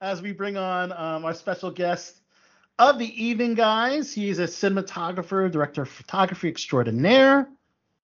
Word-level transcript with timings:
as 0.00 0.22
we 0.22 0.32
bring 0.32 0.56
on 0.56 0.92
um, 0.92 1.24
our 1.24 1.34
special 1.34 1.70
guest 1.70 2.20
of 2.78 2.98
the 2.98 3.24
evening, 3.24 3.54
guys. 3.54 4.12
He's 4.12 4.38
a 4.38 4.44
cinematographer, 4.44 5.50
director 5.50 5.82
of 5.82 5.88
photography 5.88 6.48
extraordinaire. 6.48 7.48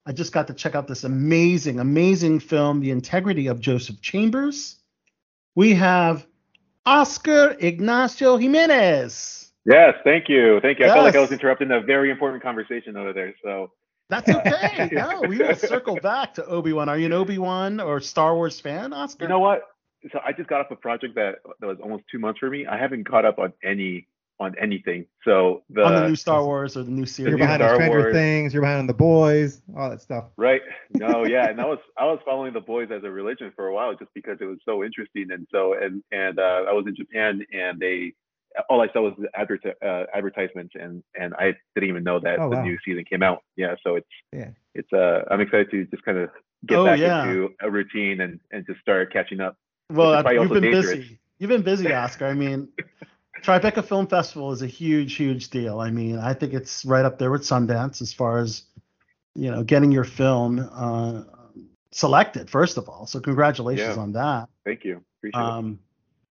I 0.07 0.13
just 0.13 0.33
got 0.33 0.49
to 0.49 0.55
check 0.55 0.75
out 0.75 0.87
this 0.89 1.05
amazing, 1.05 1.81
amazing 1.81 2.41
film, 2.41 2.81
The 2.81 2.91
Integrity 2.91 3.47
of 3.47 3.61
Joseph 3.61 4.01
Chambers. 4.03 4.77
We 5.55 5.75
have 5.75 6.27
Oscar 6.85 7.57
Ignacio 7.59 8.37
Jimenez. 8.37 9.53
Yes, 9.65 9.95
thank 10.05 10.29
you. 10.29 10.61
Thank 10.61 10.79
you. 10.79 10.85
I 10.85 10.89
Yes. 10.89 10.95
felt 10.95 11.05
like 11.07 11.17
I 11.17 11.21
was 11.21 11.33
interrupting 11.33 11.71
a 11.71 11.81
very 11.81 12.11
important 12.11 12.43
conversation 12.43 12.97
over 12.97 13.15
there. 13.15 13.35
So 13.43 13.71
That's 14.11 14.29
okay. 14.29 14.91
no, 14.93 15.23
we 15.23 15.39
will 15.39 15.55
circle 15.55 15.97
back 15.97 16.35
to 16.35 16.45
Obi 16.45 16.75
Wan. 16.75 16.91
Are 16.91 16.99
you 16.99 17.07
an 17.07 17.15
Obi 17.15 17.39
Wan 17.39 17.81
or 17.81 18.01
Star 18.01 18.35
Wars 18.35 18.61
fan, 18.61 18.93
Oscar? 18.93 19.25
you 19.25 19.29
know 19.31 19.39
what? 19.39 19.63
So 20.13 20.21
I 20.25 20.33
just 20.33 20.49
got 20.49 20.61
off 20.61 20.71
a 20.71 20.77
project 20.77 21.15
that 21.15 21.37
that 21.61 21.67
was 21.67 21.79
almost 21.83 22.05
two 22.11 22.19
months 22.19 22.39
for 22.39 22.51
me. 22.51 22.67
I 22.67 22.77
haven't 22.77 23.09
caught 23.09 23.25
up 23.25 23.39
on 23.39 23.53
any 23.63 24.07
on 24.41 24.55
anything. 24.61 25.07
So 25.25 25.63
the, 25.71 25.85
on 25.85 25.95
the 25.95 26.09
new 26.09 26.17
Star 26.17 26.45
Wars 26.45 26.77
or 26.77 26.83
the 26.83 26.91
new 26.91 27.07
series. 27.07 27.31
You're 27.31 27.39
series. 27.39 27.39
new 27.39 27.45
behind 27.45 27.63
on 27.63 27.69
Star 27.69 27.77
Stranger 27.77 27.99
Wars. 28.01 28.13
Things. 28.15 28.53
You're 28.53 28.63
behind 28.63 28.81
on 28.81 28.87
the 28.87 28.95
boys. 28.95 29.63
All 29.77 29.89
that 29.91 30.03
stuff. 30.03 30.25
right? 30.37 30.61
No, 30.91 31.25
yeah, 31.29 31.49
and 31.49 31.61
I 31.61 31.65
was 31.65 31.79
I 31.97 32.05
was 32.05 32.19
following 32.25 32.53
the 32.53 32.61
boys 32.61 32.89
as 32.91 33.03
a 33.05 33.11
religion 33.11 33.53
for 33.57 33.69
a 33.69 33.75
while 33.75 33.95
just 33.95 34.11
because 34.15 34.39
it 34.41 34.47
was 34.47 34.59
so 34.65 34.83
interesting 34.85 35.31
and 35.31 35.47
so 35.51 35.75
and 35.81 36.03
and 36.13 36.39
uh, 36.39 36.65
I 36.69 36.73
was 36.73 36.85
in 36.87 36.97
Japan 36.97 37.47
and 37.53 37.79
they 37.81 38.13
all 38.69 38.81
I 38.81 38.89
saw 38.93 39.01
was 39.03 39.15
the 39.19 39.29
advert, 39.39 39.65
uh, 39.83 40.05
advertisements 40.15 40.75
and 40.75 41.03
and 41.19 41.35
I 41.35 41.55
didn't 41.75 41.89
even 41.91 42.05
know 42.05 42.21
that 42.21 42.39
Oh, 42.39 42.51
the 42.51 42.57
wow. 42.57 42.63
new 42.63 42.77
season 42.85 43.05
came 43.09 43.23
out. 43.23 43.43
Yeah, 43.57 43.75
so 43.85 43.97
it's 43.97 44.07
Yeah. 44.33 44.51
it's 44.75 44.93
uh 44.93 45.23
I'm 45.31 45.41
excited 45.41 45.71
to 45.71 45.85
just 45.87 46.05
kind 46.05 46.19
of 46.19 46.31
get 46.67 46.79
Oh, 46.79 46.85
back 46.85 46.99
yeah. 46.99 47.23
into 47.29 47.51
a 47.61 47.71
routine 47.71 48.21
and 48.21 48.41
and 48.53 48.67
just 48.67 48.81
start 48.81 49.13
catching 49.13 49.41
up. 49.41 49.57
Well, 49.91 50.33
you've 50.33 50.49
been 50.51 50.63
dangerous. 50.63 50.87
busy. 50.97 51.21
You've 51.39 51.51
been 51.51 51.63
busy, 51.63 51.93
Oscar. 51.93 52.27
I 52.27 52.35
mean, 52.35 52.69
Tribeca 53.43 53.85
Film 53.85 54.07
Festival 54.07 54.53
is 54.53 54.63
a 54.63 54.67
huge, 54.67 55.15
huge 55.15 55.51
deal. 55.51 55.81
I 55.81 55.91
mean, 55.91 56.19
I 56.19 56.33
think 56.33 56.55
it's 56.55 56.85
right 56.85 57.05
up 57.05 57.19
there 57.19 57.31
with 57.31 57.43
Sundance 57.43 58.01
as 58.01 58.13
far 58.13 58.39
as 58.39 58.63
you 59.35 59.51
know 59.51 59.63
getting 59.63 59.93
your 59.93 60.05
film 60.05 60.59
uh, 60.73 61.23
selected. 61.91 62.49
First 62.49 62.79
of 62.79 62.89
all, 62.89 63.07
so 63.07 63.21
congratulations 63.21 63.97
Yeah. 63.97 64.03
on 64.03 64.13
that. 64.13 64.49
Thank 64.65 64.85
you. 64.85 65.03
Appreciate 65.19 65.41
it. 65.41 65.45
Um, 65.45 65.79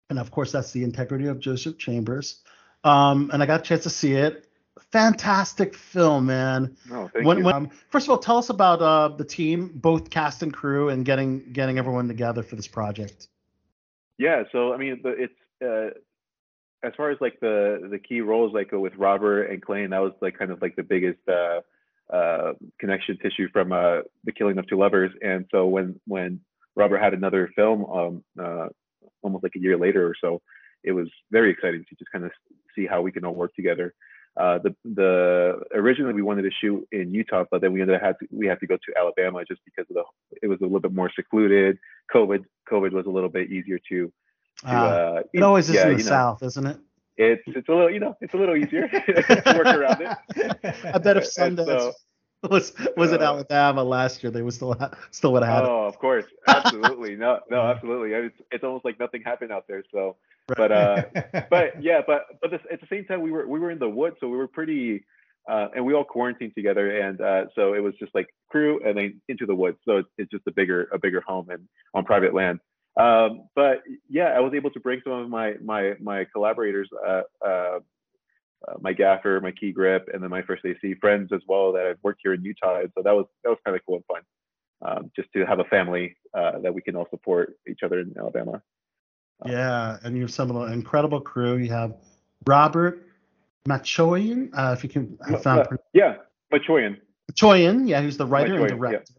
and 0.09 0.19
of 0.19 0.31
course, 0.31 0.51
that's 0.51 0.71
the 0.71 0.83
integrity 0.83 1.27
of 1.27 1.39
Joseph 1.39 1.77
Chambers. 1.77 2.41
Um, 2.83 3.29
and 3.33 3.41
I 3.43 3.45
got 3.45 3.61
a 3.61 3.63
chance 3.63 3.83
to 3.83 3.89
see 3.89 4.13
it. 4.13 4.45
Fantastic 4.91 5.75
film, 5.75 6.27
man. 6.27 6.77
No, 6.89 7.09
thank 7.13 7.25
When, 7.25 7.39
you. 7.39 7.43
when, 7.45 7.55
um, 7.55 7.69
first 7.89 8.05
of 8.05 8.11
all, 8.11 8.17
tell 8.17 8.37
us 8.37 8.49
about 8.49 8.81
uh, 8.81 9.09
the 9.09 9.25
team, 9.25 9.71
both 9.75 10.09
cast 10.09 10.43
and 10.43 10.53
crew, 10.53 10.89
and 10.89 11.03
getting 11.05 11.51
getting 11.51 11.77
everyone 11.77 12.07
together 12.07 12.43
for 12.43 12.55
this 12.55 12.67
project. 12.67 13.27
Yeah, 14.17 14.43
so 14.51 14.73
I 14.73 14.77
mean, 14.77 15.01
it's 15.03 15.33
uh, 15.63 15.89
as 16.83 16.93
far 16.95 17.11
as 17.11 17.17
like 17.21 17.39
the 17.39 17.87
the 17.89 17.99
key 17.99 18.21
roles, 18.21 18.53
like 18.53 18.71
with 18.71 18.93
Robert 18.97 19.45
and 19.45 19.61
Clayne, 19.61 19.91
that 19.91 20.01
was 20.01 20.13
like 20.21 20.37
kind 20.37 20.51
of 20.51 20.61
like 20.61 20.75
the 20.75 20.83
biggest 20.83 21.19
uh, 21.27 21.61
uh, 22.13 22.53
connection 22.79 23.17
tissue 23.17 23.47
from 23.51 23.71
uh, 23.71 24.01
the 24.23 24.31
Killing 24.31 24.57
of 24.57 24.67
Two 24.67 24.77
Lovers. 24.77 25.11
And 25.21 25.45
so 25.51 25.67
when 25.67 25.99
when 26.05 26.39
Robert 26.75 26.99
had 26.99 27.13
another 27.13 27.49
film, 27.55 27.85
um, 27.85 28.23
uh, 28.39 28.67
almost 29.21 29.43
like 29.43 29.55
a 29.55 29.59
year 29.59 29.77
later 29.77 30.07
or 30.07 30.15
so, 30.19 30.41
it 30.83 30.91
was 30.91 31.07
very 31.31 31.51
exciting 31.51 31.83
to 31.89 31.95
just 31.95 32.11
kind 32.11 32.25
of 32.25 32.31
see 32.75 32.85
how 32.85 33.01
we 33.01 33.11
can 33.11 33.25
all 33.25 33.35
work 33.35 33.53
together. 33.55 33.93
Uh, 34.37 34.59
the 34.59 34.75
the 34.83 35.59
originally 35.73 36.13
we 36.13 36.21
wanted 36.21 36.43
to 36.43 36.51
shoot 36.61 36.87
in 36.91 37.11
Utah, 37.11 37.45
but 37.49 37.59
then 37.61 37.73
we 37.73 37.81
ended 37.81 37.95
up 37.95 38.01
had 38.03 38.15
to, 38.19 38.27
we 38.31 38.45
had 38.45 38.59
to 38.59 38.67
go 38.67 38.77
to 38.77 38.93
Alabama 38.97 39.43
just 39.47 39.61
because 39.65 39.85
of 39.89 39.95
the 39.95 40.03
it 40.43 40.47
was 40.47 40.59
a 40.61 40.63
little 40.63 40.79
bit 40.79 40.93
more 40.93 41.11
secluded. 41.15 41.79
COVID 42.13 42.45
COVID 42.69 42.91
was 42.91 43.05
a 43.05 43.09
little 43.09 43.29
bit 43.29 43.51
easier 43.51 43.79
to. 43.89 44.11
to 44.61 44.67
Uh, 44.67 44.71
uh, 44.71 45.21
it 45.33 45.43
always 45.43 45.69
is 45.69 45.75
yeah, 45.75 45.87
in 45.87 45.97
the 45.97 46.03
know, 46.03 46.09
South, 46.09 46.43
isn't 46.43 46.65
it? 46.65 46.77
It's 47.17 47.43
it's 47.47 47.67
a 47.67 47.71
little 47.71 47.89
you 47.89 47.99
know 47.99 48.15
it's 48.21 48.33
a 48.33 48.37
little 48.37 48.55
easier 48.55 48.87
to 48.87 49.53
work 49.57 49.67
around 49.67 50.01
it. 50.01 50.85
I 50.93 50.97
bet 50.97 51.17
if 51.17 51.23
Sundance 51.25 51.65
so- 51.65 51.93
was 52.49 52.73
was 52.95 53.11
in 53.11 53.21
uh, 53.21 53.25
Alabama 53.25 53.83
last 53.83 54.23
year, 54.23 54.31
they 54.31 54.41
would 54.41 54.53
still 54.53 54.73
ha- 54.73 54.91
still 55.11 55.33
would 55.33 55.43
have 55.43 55.63
had 55.63 55.63
Oh, 55.65 55.85
of 55.85 55.97
course, 55.97 56.25
absolutely. 56.47 57.15
No, 57.15 57.39
no, 57.49 57.61
absolutely. 57.61 58.13
It's 58.13 58.39
it's 58.51 58.63
almost 58.63 58.85
like 58.85 58.99
nothing 58.99 59.23
happened 59.23 59.51
out 59.51 59.67
there. 59.67 59.83
So, 59.91 60.17
it. 60.49 60.57
but 60.57 60.71
uh, 60.71 61.01
but 61.49 61.81
yeah, 61.81 62.01
but 62.05 62.25
but 62.41 62.51
this, 62.51 62.61
at 62.71 62.79
the 62.79 62.87
same 62.87 63.05
time, 63.05 63.21
we 63.21 63.31
were 63.31 63.47
we 63.47 63.59
were 63.59 63.71
in 63.71 63.79
the 63.79 63.89
woods, 63.89 64.17
so 64.19 64.27
we 64.27 64.37
were 64.37 64.47
pretty, 64.47 65.03
uh, 65.47 65.67
and 65.75 65.85
we 65.85 65.93
all 65.93 66.03
quarantined 66.03 66.53
together, 66.55 67.01
and 67.01 67.21
uh, 67.21 67.45
so 67.55 67.73
it 67.73 67.79
was 67.79 67.93
just 67.99 68.13
like 68.13 68.27
crew 68.49 68.79
and 68.85 68.97
then 68.97 69.21
into 69.29 69.45
the 69.45 69.55
woods. 69.55 69.77
So 69.85 69.97
it's, 69.97 70.09
it's 70.17 70.31
just 70.31 70.45
a 70.47 70.51
bigger 70.51 70.89
a 70.91 70.99
bigger 70.99 71.21
home 71.21 71.49
and 71.49 71.67
on 71.93 72.03
private 72.03 72.33
land. 72.33 72.59
Um, 72.97 73.47
but 73.55 73.83
yeah, 74.09 74.33
I 74.35 74.39
was 74.39 74.53
able 74.53 74.71
to 74.71 74.79
bring 74.79 75.01
some 75.03 75.13
of 75.13 75.29
my 75.29 75.53
my 75.63 75.93
my 76.01 76.25
collaborators, 76.33 76.89
uh, 77.05 77.21
uh, 77.45 77.79
uh, 78.67 78.73
my 78.81 78.91
gaffer, 78.91 79.39
my 79.41 79.51
key 79.51 79.71
grip, 79.71 80.09
and 80.11 80.21
then 80.21 80.29
my 80.29 80.41
first 80.41 80.65
AC 80.65 80.95
friends 80.99 81.31
as 81.31 81.41
well 81.47 81.71
that 81.73 81.85
I've 81.85 81.99
worked 82.03 82.21
here 82.23 82.33
in 82.33 82.43
Utah. 82.43 82.79
And 82.79 82.91
so 82.97 83.03
that 83.03 83.13
was 83.13 83.25
that 83.43 83.49
was 83.49 83.59
kind 83.63 83.75
of 83.77 83.81
cool 83.85 83.95
and 83.95 84.05
fun. 84.05 84.21
Um, 84.79 85.11
just 85.15 85.31
to 85.33 85.43
have 85.45 85.59
a 85.59 85.63
family 85.65 86.15
uh, 86.35 86.59
that 86.59 86.73
we 86.73 86.81
can 86.81 86.95
all 86.95 87.07
support 87.09 87.57
each 87.67 87.79
other 87.83 87.99
in 87.99 88.13
Alabama. 88.17 88.61
yeah, 89.45 89.97
and 90.03 90.15
you 90.15 90.21
have 90.21 90.31
some 90.31 90.51
of 90.51 90.55
the 90.55 90.73
incredible 90.73 91.21
crew. 91.21 91.57
You 91.57 91.71
have 91.71 91.95
Robert 92.45 93.06
Machoian, 93.67 94.49
uh, 94.53 94.73
if 94.77 94.83
you 94.83 94.89
can, 94.89 95.17
I 95.25 95.31
Ma- 95.31 95.37
found 95.37 95.67
ma- 95.69 95.77
yeah, 95.93 96.15
Machoian. 96.53 96.97
Machoian, 97.31 97.87
yeah, 97.87 98.01
who's 98.01 98.17
the 98.17 98.25
writer 98.25 98.53
and 98.55 98.63
Machoian, 98.63 98.69
yeah. 98.69 98.89
director. 98.89 99.13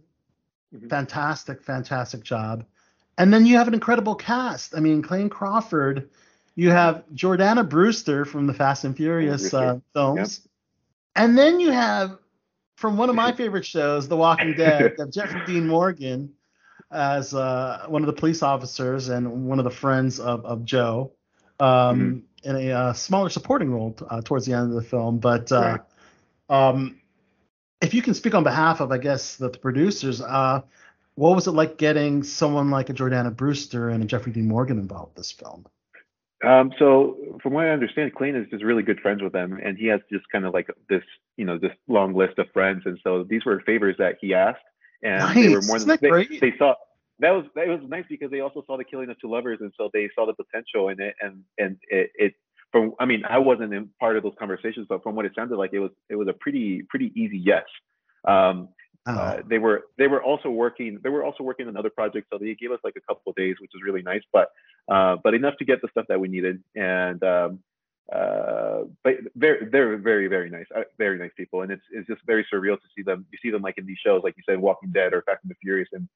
Mhm. 0.75 0.91
Fantastic, 0.91 1.63
fantastic 1.63 2.23
job. 2.23 2.65
And 3.19 3.33
then 3.33 3.45
you 3.47 3.57
have 3.57 3.69
an 3.69 3.75
incredible 3.75 4.15
cast. 4.15 4.75
I 4.75 4.81
mean, 4.81 5.03
Clayne 5.03 5.29
Crawford. 5.29 6.11
You 6.55 6.71
have 6.71 7.05
Jordana 7.15 7.69
Brewster 7.69 8.25
from 8.25 8.47
the 8.47 8.55
Fast 8.55 8.85
and 8.85 8.97
Furious 8.97 9.55
uh, 9.55 9.79
films, 9.93 10.49
and 11.15 11.39
then 11.39 11.61
you 11.61 11.71
have 11.71 12.19
from 12.77 12.97
one 12.97 13.09
of 13.11 13.15
my 13.15 13.33
favorite 13.37 13.65
shows, 13.65 14.09
The 14.09 14.17
Walking 14.17 14.55
Dead, 14.55 14.97
Jeffrey 15.13 15.43
Dean 15.47 15.69
Morgan 15.69 16.33
as 16.91 17.35
uh, 17.35 17.85
one 17.87 18.03
of 18.03 18.07
the 18.07 18.13
police 18.13 18.43
officers 18.43 19.09
and 19.09 19.47
one 19.47 19.59
of 19.59 19.65
the 19.65 19.71
friends 19.71 20.19
of, 20.19 20.45
of 20.45 20.65
Joe 20.65 21.13
um, 21.61 22.25
in 22.45 22.57
a 22.57 22.71
uh, 22.71 22.93
smaller 22.93 23.29
supporting 23.29 23.71
role 23.71 23.97
uh, 24.09 24.21
towards 24.21 24.47
the 24.47 24.53
end 24.53 24.71
of 24.71 24.75
the 24.75 24.83
film. 24.83 25.19
But 25.19 25.51
uh, 25.51 25.79
um, 26.49 27.01
if 27.81 27.95
you 27.95 28.03
can 28.03 28.15
speak 28.15 28.35
on 28.35 28.45
behalf 28.45 28.81
of, 28.81 28.93
I 28.93 28.99
guess, 28.99 29.37
the, 29.37 29.51
the 29.51 29.59
producers, 29.59 30.21
uh, 30.21 30.63
what 31.15 31.35
was 31.35 31.47
it 31.47 31.53
like 31.53 31.79
getting 31.79 32.23
someone 32.23 32.71
like 32.71 32.91
a 32.91 32.95
Jordana 32.95 33.35
Brewster 33.35 33.89
and 33.91 34.03
a 34.03 34.07
Jeffrey 34.07 34.33
Dean 34.33 34.47
Morgan 34.49 34.79
involved 34.79 35.17
in 35.17 35.21
this 35.21 35.33
film? 35.33 35.67
Um, 36.45 36.73
so 36.79 37.17
from 37.43 37.55
what 37.55 37.65
I 37.65 37.71
understand, 37.71 38.15
Clayne 38.15 38.37
is 38.37 38.47
just 38.51 38.63
really 38.63 38.85
good 38.85 39.01
friends 39.01 39.23
with 39.23 39.33
them, 39.33 39.59
and 39.63 39.77
he 39.77 39.87
has 39.87 40.01
just 40.11 40.25
kind 40.31 40.47
of 40.47 40.55
like 40.55 40.69
this, 40.89 41.03
you 41.37 41.45
know, 41.45 41.59
this 41.59 41.73
long 41.89 42.15
list 42.15 42.39
of 42.39 42.47
friends, 42.53 42.83
and 42.85 42.99
so 43.03 43.25
these 43.25 43.45
were 43.45 43.61
favors 43.67 43.97
that 43.99 44.19
he 44.21 44.35
asked, 44.35 44.61
and 45.03 45.35
they 45.37 45.49
were 45.49 45.63
more 45.63 45.77
Isn't 45.77 45.89
than 45.89 45.99
they, 46.01 46.09
great? 46.09 46.41
they 46.41 46.55
saw. 46.57 46.75
That 47.21 47.31
was 47.31 47.45
that 47.55 47.67
was 47.67 47.81
nice 47.89 48.05
because 48.09 48.31
they 48.31 48.41
also 48.41 48.63
saw 48.67 48.77
the 48.77 48.85
killing 48.85 49.11
of 49.11 49.21
two 49.21 49.31
lovers, 49.31 49.59
and 49.61 49.73
so 49.77 49.91
they 49.93 50.09
saw 50.15 50.27
the 50.27 50.35
potential 50.35 50.89
in 50.89 51.01
it, 51.01 51.15
and 51.21 51.43
and 51.59 51.77
it, 51.89 52.11
it 52.15 52.35
from 52.71 52.95
I 53.01 53.07
mean 53.07 53.25
I 53.29 53.39
wasn't 53.39 53.75
in 53.75 53.91
part 53.99 54.17
of 54.17 54.23
those 54.23 54.35
conversations, 54.39 54.87
but 54.89 55.03
from 55.03 55.17
what 55.17 55.25
it 55.25 55.33
sounded 55.35 55.57
like, 55.57 55.73
it 55.73 55.81
was 55.81 55.91
it 56.09 56.17
was 56.17 56.29
a 56.29 56.33
pretty 56.33 56.83
pretty 56.83 57.13
easy 57.15 57.39
yes. 57.39 57.65
Um, 58.27 58.69
Oh, 59.09 59.13
uh, 59.13 59.43
they 59.49 59.59
were 59.59 59.85
they 59.97 60.07
were 60.07 60.23
also 60.23 60.51
working 60.51 60.99
they 61.03 61.09
were 61.09 61.25
also 61.25 61.43
working 61.43 61.67
on 61.67 61.79
other 61.79 61.89
projects 61.89 62.27
so 62.31 62.39
they 62.39 62.55
gave 62.55 62.71
us 62.73 62.81
like 62.85 62.95
a 62.97 63.01
couple 63.01 63.31
of 63.31 63.37
days 63.37 63.57
which 63.59 63.71
was 63.73 63.83
really 63.83 64.03
nice 64.03 64.21
but 64.35 64.51
uh, 64.89 65.17
but 65.25 65.33
enough 65.33 65.57
to 65.59 65.65
get 65.65 65.81
the 65.81 65.89
stuff 65.91 66.05
that 66.09 66.21
we 66.21 66.29
needed 66.29 66.63
and 66.77 67.23
um, 67.23 67.59
uh, 68.13 68.81
but 69.03 69.15
very 69.35 69.67
they're 69.71 69.97
very 69.97 70.27
very 70.27 70.51
nice 70.51 70.67
uh, 70.77 70.83
very 70.99 71.17
nice 71.17 71.31
people 71.39 71.63
and 71.63 71.73
it's 71.73 71.83
it's 71.91 72.07
just 72.07 72.21
very 72.27 72.47
surreal 72.53 72.77
to 72.77 72.87
see 72.95 73.03
them 73.03 73.25
you 73.33 73.39
see 73.41 73.51
them 73.51 73.63
like 73.63 73.79
in 73.79 73.87
these 73.87 73.97
shows 74.05 74.21
like 74.23 74.35
you 74.37 74.43
said 74.47 74.61
Walking 74.61 74.91
Dead 74.91 75.15
or 75.15 75.23
Fast 75.23 75.39
and 75.43 75.51
the 75.51 75.57
Furious 75.63 75.89
and 75.95 76.07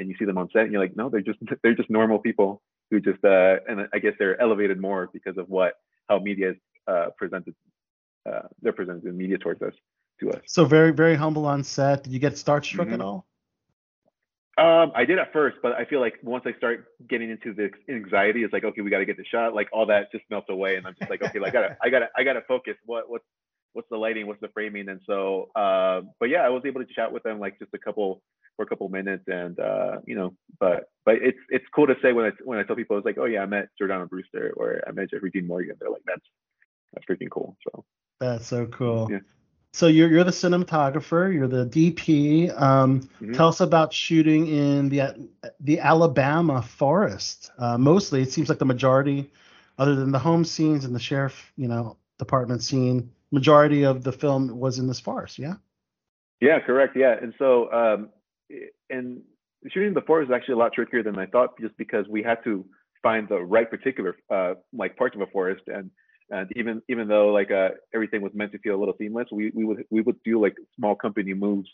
and 0.00 0.08
you 0.08 0.16
see 0.18 0.24
them 0.24 0.38
on 0.38 0.48
set 0.52 0.62
and 0.62 0.72
you're 0.72 0.80
like 0.80 0.96
no 0.96 1.08
they're 1.08 1.20
just 1.20 1.38
they're 1.62 1.74
just 1.74 1.90
normal 1.90 2.18
people 2.18 2.62
who 2.90 3.00
just 3.00 3.24
uh, 3.24 3.56
and 3.68 3.88
I 3.92 3.98
guess 3.98 4.14
they're 4.18 4.40
elevated 4.40 4.80
more 4.80 5.08
because 5.12 5.36
of 5.38 5.48
what 5.48 5.74
how 6.08 6.18
media 6.18 6.50
is 6.50 6.56
uh, 6.88 7.06
presented 7.16 7.54
uh, 8.28 8.42
they're 8.62 8.72
presented 8.72 9.04
in 9.04 9.16
media 9.16 9.38
towards 9.38 9.62
us 9.62 9.74
to 10.20 10.30
us 10.30 10.40
so 10.46 10.64
very, 10.64 10.92
very 10.92 11.16
humble 11.16 11.46
on 11.46 11.64
set. 11.64 12.04
Did 12.04 12.12
you 12.12 12.18
get 12.18 12.34
starstruck 12.34 12.92
at 12.92 13.00
Mhm. 13.00 13.04
all? 13.04 13.26
Um, 14.58 14.92
I 14.94 15.04
did 15.06 15.18
at 15.18 15.32
first, 15.32 15.56
but 15.62 15.72
I 15.72 15.86
feel 15.86 16.00
like 16.00 16.18
once 16.22 16.44
I 16.46 16.52
start 16.54 16.86
getting 17.08 17.30
into 17.30 17.54
the 17.54 17.70
anxiety, 17.88 18.42
it's 18.44 18.52
like, 18.52 18.64
okay, 18.64 18.82
we 18.82 18.90
got 18.90 18.98
to 18.98 19.06
get 19.06 19.16
the 19.16 19.24
shot. 19.24 19.54
Like 19.54 19.68
all 19.72 19.86
that 19.86 20.12
just 20.12 20.24
melts 20.28 20.50
away, 20.50 20.76
and 20.76 20.86
I'm 20.86 20.94
just 20.98 21.08
like, 21.08 21.22
okay, 21.22 21.38
like, 21.38 21.54
I 21.54 21.62
gotta, 21.62 21.76
I 21.82 21.88
gotta, 21.88 22.08
I 22.16 22.24
gotta 22.24 22.42
focus. 22.42 22.76
What, 22.84 23.08
what's, 23.08 23.24
what's 23.72 23.88
the 23.88 23.96
lighting? 23.96 24.26
What's 24.26 24.40
the 24.40 24.48
framing? 24.48 24.88
And 24.88 25.00
so, 25.06 25.50
uh, 25.54 26.02
but 26.18 26.28
yeah, 26.28 26.40
I 26.40 26.48
was 26.48 26.62
able 26.64 26.84
to 26.84 26.92
chat 26.92 27.12
with 27.12 27.22
them 27.22 27.38
like 27.38 27.58
just 27.58 27.72
a 27.74 27.78
couple 27.78 28.22
for 28.56 28.64
a 28.64 28.66
couple 28.66 28.88
minutes, 28.88 29.24
and 29.26 29.58
uh, 29.58 29.98
you 30.06 30.14
know, 30.14 30.34
but, 30.58 30.90
but 31.04 31.16
it's, 31.16 31.38
it's 31.48 31.64
cool 31.74 31.86
to 31.86 31.94
say 32.02 32.12
when 32.12 32.26
I, 32.26 32.30
when 32.44 32.58
I 32.58 32.62
tell 32.64 32.76
people, 32.76 32.96
it's 32.98 33.06
like, 33.06 33.18
oh 33.18 33.24
yeah, 33.24 33.42
I 33.42 33.46
met 33.46 33.68
Jordana 33.80 34.08
Brewster 34.08 34.52
or 34.56 34.82
I 34.86 34.92
met 34.92 35.10
Jeffrey 35.10 35.30
Dean 35.30 35.46
Morgan. 35.46 35.76
They're 35.80 35.90
like, 35.90 36.02
that's, 36.06 36.26
that's 36.92 37.06
freaking 37.06 37.30
cool. 37.30 37.56
So 37.64 37.84
That's 38.18 38.46
so 38.46 38.66
cool. 38.66 39.08
Yeah. 39.10 39.20
So 39.72 39.86
you're 39.86 40.10
you're 40.10 40.24
the 40.24 40.32
cinematographer. 40.32 41.32
You're 41.32 41.46
the 41.46 41.64
DP. 41.64 42.50
Um, 42.60 43.08
Mhm. 43.22 43.36
Tell 43.36 43.48
us 43.48 43.60
about 43.60 43.92
shooting 43.92 44.48
in 44.48 44.88
the 44.88 45.28
the 45.60 45.78
Alabama 45.78 46.60
forest. 46.60 47.52
Uh, 47.56 47.78
mostly, 47.78 48.22
it 48.22 48.32
seems 48.32 48.48
like 48.48 48.58
the 48.58 48.64
majority 48.64 49.30
other 49.78 49.94
than 49.94 50.10
the 50.10 50.18
home 50.18 50.44
scenes 50.44 50.84
and 50.84 50.94
the 50.94 51.00
sheriff, 51.00 51.52
you 51.56 51.68
know, 51.68 51.96
department 52.18 52.62
scene, 52.62 53.10
majority 53.30 53.84
of 53.84 54.02
the 54.02 54.12
film 54.12 54.58
was 54.58 54.78
in 54.78 54.86
this 54.86 55.00
forest. 55.00 55.38
Yeah. 55.38 55.54
Yeah, 56.40 56.58
correct. 56.60 56.96
Yeah, 56.96 57.14
and 57.20 57.34
so 57.38 57.70
um, 57.72 58.08
and 58.88 59.20
shooting 59.68 59.94
the 59.94 60.00
forest 60.00 60.30
is 60.30 60.34
actually 60.34 60.54
a 60.54 60.58
lot 60.58 60.72
trickier 60.72 61.02
than 61.02 61.18
I 61.18 61.26
thought, 61.26 61.58
just 61.60 61.76
because 61.76 62.06
we 62.08 62.22
had 62.22 62.42
to 62.44 62.64
find 63.02 63.28
the 63.28 63.38
right 63.38 63.70
particular 63.70 64.16
uh, 64.30 64.54
like 64.72 64.96
parts 64.96 65.14
of 65.14 65.20
a 65.20 65.26
forest, 65.26 65.62
and 65.66 65.90
and 66.30 66.50
even 66.56 66.80
even 66.88 67.08
though 67.08 67.28
like 67.28 67.50
uh, 67.50 67.70
everything 67.94 68.22
was 68.22 68.32
meant 68.34 68.52
to 68.52 68.58
feel 68.58 68.74
a 68.74 68.80
little 68.80 68.94
seamless, 68.98 69.28
we 69.30 69.52
we 69.54 69.64
would 69.64 69.84
we 69.90 70.00
would 70.00 70.22
do 70.24 70.40
like 70.40 70.54
small 70.76 70.94
company 70.94 71.34
moves, 71.34 71.68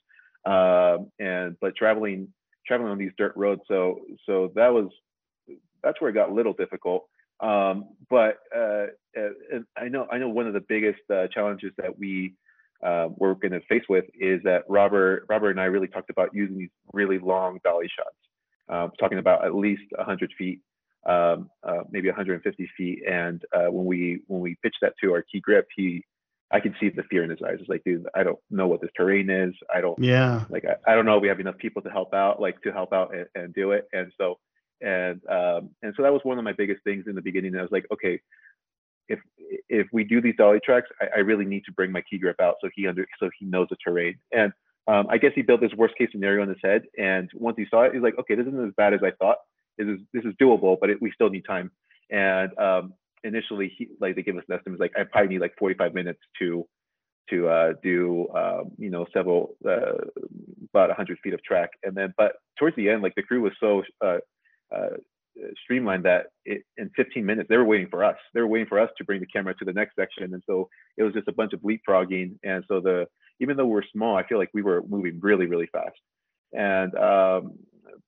uh, 0.45 0.99
and 1.21 1.57
but 1.61 1.77
traveling 1.77 2.29
traveling 2.67 2.91
on 2.91 2.99
these 2.99 3.13
dirt 3.17 3.35
roads, 3.37 3.63
so 3.69 4.01
so 4.27 4.51
that 4.57 4.73
was 4.73 4.89
that's 5.83 6.01
where 6.01 6.11
it 6.11 6.15
got 6.15 6.31
a 6.31 6.35
little 6.35 6.55
difficult. 6.55 7.05
Um, 7.41 7.91
but 8.09 8.39
uh, 8.55 8.87
I 9.77 9.89
know 9.89 10.07
I 10.11 10.19
know 10.19 10.29
one 10.29 10.47
of 10.47 10.55
the 10.55 10.65
biggest 10.67 11.01
uh, 11.13 11.27
challenges 11.29 11.73
that 11.79 11.99
we 11.99 12.35
uh, 12.83 13.09
we're 13.17 13.35
going 13.35 13.53
to 13.53 13.61
face 13.69 13.85
with 13.89 14.05
is 14.19 14.43
that 14.45 14.65
Robert, 14.69 15.25
Robert 15.29 15.51
and 15.51 15.61
I 15.61 15.65
really 15.65 15.89
talked 15.89 16.11
about 16.11 16.31
using 16.35 16.59
these 16.59 16.71
really 16.93 17.19
long 17.19 17.59
dolly 17.65 17.89
shots, 17.89 18.17
uh, 18.69 18.89
talking 18.99 19.19
about 19.19 19.45
at 19.45 19.55
least 19.55 19.83
100 19.97 20.33
feet, 20.37 20.61
um, 21.07 21.51
uh, 21.63 21.85
maybe 21.91 22.09
150 22.09 22.71
feet. 22.77 23.03
And 23.09 23.43
uh, 23.55 23.71
when 23.71 23.87
we 23.87 24.21
when 24.27 24.41
we 24.41 24.57
pitched 24.63 24.79
that 24.83 24.93
to 25.03 25.13
our 25.13 25.23
key 25.23 25.41
grip, 25.41 25.67
he, 25.75 26.05
I 26.51 26.61
could 26.61 26.75
see 26.79 26.91
the 26.91 27.03
fear 27.05 27.25
in 27.25 27.31
his 27.31 27.41
eyes. 27.45 27.57
It's 27.61 27.69
like, 27.69 27.83
dude, 27.85 28.07
I 28.15 28.23
don't 28.23 28.39
know 28.51 28.69
what 28.69 28.81
this 28.81 28.91
terrain 28.97 29.31
is. 29.31 29.55
I 29.75 29.81
don't, 29.81 29.99
yeah, 29.99 30.45
like 30.51 30.65
I, 30.65 30.93
I 30.93 30.95
don't 30.95 31.07
know 31.07 31.17
if 31.17 31.23
we 31.23 31.29
have 31.29 31.41
enough 31.41 31.59
people 31.59 31.83
to 31.83 31.91
help 31.91 32.13
out, 32.13 32.41
like 32.41 32.61
to 32.63 32.73
help 32.73 32.93
out 32.93 33.15
and, 33.15 33.27
and 33.35 33.55
do 33.55 33.73
it. 33.73 33.89
And 33.93 34.13
so, 34.19 34.39
and 34.81 35.21
um, 35.29 35.71
and 35.83 35.95
so 35.97 36.03
that 36.03 36.13
was 36.13 36.21
one 36.25 36.39
of 36.39 36.45
my 36.45 36.53
biggest 36.53 36.83
things 36.85 37.05
in 37.07 37.15
the 37.15 37.23
beginning. 37.23 37.57
I 37.57 37.63
was 37.63 37.71
like, 37.73 37.87
okay, 37.93 38.21
if 39.09 39.19
if 39.69 39.87
we 39.93 40.05
do 40.05 40.21
these 40.21 40.37
dolly 40.37 40.61
tracks, 40.65 40.89
I, 41.01 41.07
I, 41.17 41.21
really 41.21 41.45
need 41.45 41.65
to 41.67 41.73
bring 41.73 41.93
my 41.93 42.03
key 42.03 42.19
grip 42.19 42.41
out 42.41 42.57
so 42.61 42.69
he 42.75 42.87
under 42.87 43.07
so 43.19 43.31
he 43.39 43.47
knows 43.47 43.69
the 43.71 43.77
terrain. 43.85 44.17
And 44.33 44.53
um, 44.89 45.07
I 45.11 45.19
guess 45.19 45.33
he 45.35 45.43
built 45.43 45.61
this 45.61 45.73
worst 45.77 45.97
case 45.97 46.09
scenario 46.13 46.43
in 46.43 46.49
his 46.49 46.59
head. 46.63 46.83
And 46.99 47.29
once 47.35 47.57
he 47.57 47.67
saw 47.71 47.83
it, 47.83 47.95
he's 47.95 48.03
like, 48.03 48.19
okay, 48.19 48.35
this 48.35 48.47
isn't 48.47 48.67
as 48.67 48.75
bad 48.77 48.95
as 48.95 49.01
I 49.03 49.11
thought. 49.13 49.39
This 49.79 49.89
is 49.89 49.99
this 50.13 50.25
is 50.25 50.35
doable, 50.41 50.77
but 50.81 50.91
it, 50.91 51.01
we 51.01 51.13
still 51.13 51.31
need 51.31 51.45
time. 51.47 51.71
And 52.11 52.57
um, 52.59 52.95
initially, 53.25 53.73
he 53.77 53.89
like 54.01 54.17
they 54.17 54.23
give 54.23 54.37
us 54.37 54.45
an 54.49 54.57
estimate 54.57 54.81
like 54.81 54.93
I 54.97 55.05
probably 55.05 55.35
need 55.35 55.41
like 55.41 55.55
45 55.59 55.95
minutes 55.95 56.21
to 56.41 56.67
to 57.31 57.49
uh, 57.49 57.73
do 57.83 58.29
um, 58.35 58.71
you 58.79 58.91
know 58.91 59.07
several 59.13 59.57
uh, 59.69 60.05
about 60.71 60.89
100 60.89 61.19
feet 61.23 61.35
of 61.35 61.43
track. 61.43 61.71
And 61.83 61.95
then, 61.95 62.15
but 62.17 62.37
towards 62.59 62.77
the 62.77 62.89
end, 62.89 63.03
like 63.03 63.15
the 63.15 63.23
crew 63.23 63.43
was 63.43 63.53
so 63.61 63.83
uh, 64.05 64.19
uh 64.75 64.97
streamlined 65.63 66.05
that 66.05 66.27
it, 66.45 66.63
in 66.79 66.91
15 66.97 67.25
minutes. 67.25 67.49
They 67.49 67.57
were 67.57 67.65
waiting 67.65 67.89
for 67.91 68.03
us. 68.03 68.17
They 68.33 68.41
were 68.41 68.47
waiting 68.47 68.69
for 68.69 68.79
us 68.81 68.91
to 68.97 69.05
bring 69.05 69.21
the 69.21 69.27
camera 69.27 69.55
to 69.59 69.65
the 69.65 69.73
next 69.73 69.95
section. 69.95 70.33
And 70.33 70.43
so 70.47 70.69
it 70.97 71.03
was 71.03 71.13
just 71.13 71.29
a 71.29 71.33
bunch 71.33 71.53
of 71.53 71.61
leapfrogging. 71.61 72.39
And 72.43 72.65
so 72.69 72.81
the 72.81 73.07
even 73.41 73.57
though 73.57 73.67
we're 73.67 73.83
small 73.93 74.17
i 74.17 74.27
feel 74.27 74.39
like 74.39 74.49
we 74.55 74.63
were 74.63 74.83
moving 74.89 75.19
really 75.21 75.47
really 75.47 75.69
fast. 75.73 75.99
And 76.53 76.95
um, 76.97 77.59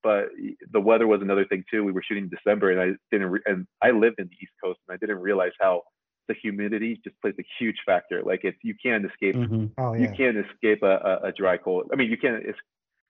but 0.03 0.27
the 0.73 0.81
weather 0.81 1.07
was 1.07 1.23
another 1.23 1.45
thing 1.45 1.65
too. 1.71 1.85
We 1.85 1.93
were 1.93 2.03
shooting 2.03 2.25
in 2.25 2.31
december 2.31 2.71
and 2.71 2.81
i 2.81 2.97
didn't 3.11 3.31
re- 3.31 3.47
and 3.47 3.67
i 3.83 3.91
lived 3.91 4.17
in 4.19 4.27
the 4.27 4.37
east 4.43 4.53
coast 4.63 4.79
and 4.89 4.95
i 4.95 4.99
didn't 4.99 5.21
realize 5.21 5.53
how 5.61 5.83
the 6.29 6.35
humidity 6.35 7.01
just 7.03 7.19
plays 7.21 7.35
a 7.41 7.45
huge 7.59 7.77
factor. 7.87 8.23
Like 8.23 8.41
it's 8.45 8.59
you 8.63 8.75
can't 8.81 9.05
escape 9.05 9.35
mm-hmm. 9.35 9.67
oh, 9.79 9.95
yeah. 9.95 10.03
you 10.03 10.09
can't 10.15 10.37
escape 10.37 10.83
a, 10.83 11.21
a, 11.25 11.29
a, 11.29 11.33
dry 11.33 11.57
cold. 11.57 11.91
I 11.93 11.97
mean 11.97 12.11
you 12.11 12.19
can't 12.19 12.45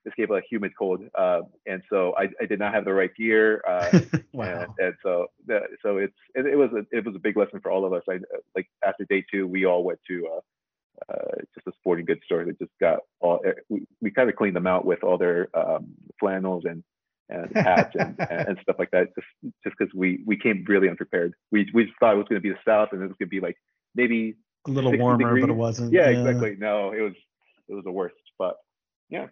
escape 0.05 0.29
a 0.29 0.41
humid 0.49 0.71
cold. 0.77 1.01
Uh, 1.17 1.41
and 1.65 1.81
so 1.89 2.13
I, 2.17 2.29
I, 2.41 2.45
did 2.45 2.59
not 2.59 2.73
have 2.73 2.85
the 2.85 2.93
right 2.93 3.13
gear. 3.15 3.61
Uh, 3.67 3.99
wow. 4.33 4.61
and, 4.61 4.71
and, 4.79 4.93
so 5.03 5.27
so 5.83 5.97
it's 5.97 6.15
it, 6.35 6.45
it, 6.45 6.55
was 6.55 6.69
a, 6.73 6.85
it 6.95 7.05
was 7.05 7.15
a 7.15 7.19
big 7.19 7.37
lesson 7.37 7.59
for 7.59 7.71
all 7.71 7.85
of 7.85 7.93
us. 7.93 8.03
I 8.09 8.19
like 8.55 8.69
after 8.85 9.05
day 9.05 9.23
two, 9.31 9.47
we 9.47 9.65
all 9.65 9.83
went 9.83 9.99
to 10.07 10.27
uh, 10.27 11.11
uh 11.11 11.35
just 11.53 11.67
a 11.67 11.71
sporting 11.77 12.05
goods 12.05 12.21
store 12.25 12.45
that 12.45 12.59
just 12.59 12.71
got 12.79 12.99
all 13.19 13.39
eh, 13.45 13.51
we, 13.69 13.85
we 14.01 14.11
kind 14.11 14.29
of 14.29 14.35
cleaned 14.35 14.55
them 14.55 14.67
out 14.67 14.85
with 14.85 15.03
all 15.03 15.17
their 15.17 15.49
um, 15.53 15.87
flannels 16.19 16.63
and 16.65 16.83
and 17.29 17.51
hats 17.55 17.95
and, 17.97 18.15
and 18.29 18.57
stuff 18.61 18.77
like 18.79 18.91
that. 18.91 19.07
Just 19.15 19.53
just 19.63 19.75
because 19.77 19.93
we 19.93 20.23
we 20.25 20.37
came 20.37 20.65
really 20.67 20.89
unprepared. 20.89 21.33
We 21.51 21.69
we 21.73 21.91
thought 21.99 22.13
it 22.13 22.17
was 22.17 22.27
going 22.29 22.41
to 22.41 22.47
be 22.47 22.51
the 22.51 22.59
south 22.65 22.89
and 22.91 23.01
it 23.01 23.07
was 23.07 23.15
going 23.19 23.29
to 23.29 23.35
be 23.35 23.41
like 23.41 23.57
maybe 23.95 24.35
a 24.67 24.71
little 24.71 24.97
warmer, 24.97 25.17
degrees. 25.17 25.43
but 25.43 25.49
it 25.49 25.55
wasn't. 25.55 25.93
Yeah, 25.93 26.09
yeah, 26.09 26.19
exactly. 26.19 26.55
No, 26.57 26.91
it 26.91 27.01
was 27.01 27.13
it 27.67 27.73
was 27.73 27.83
the 27.83 27.91
worst. 27.91 28.15
But 28.37 28.57
yeah, 29.09 29.27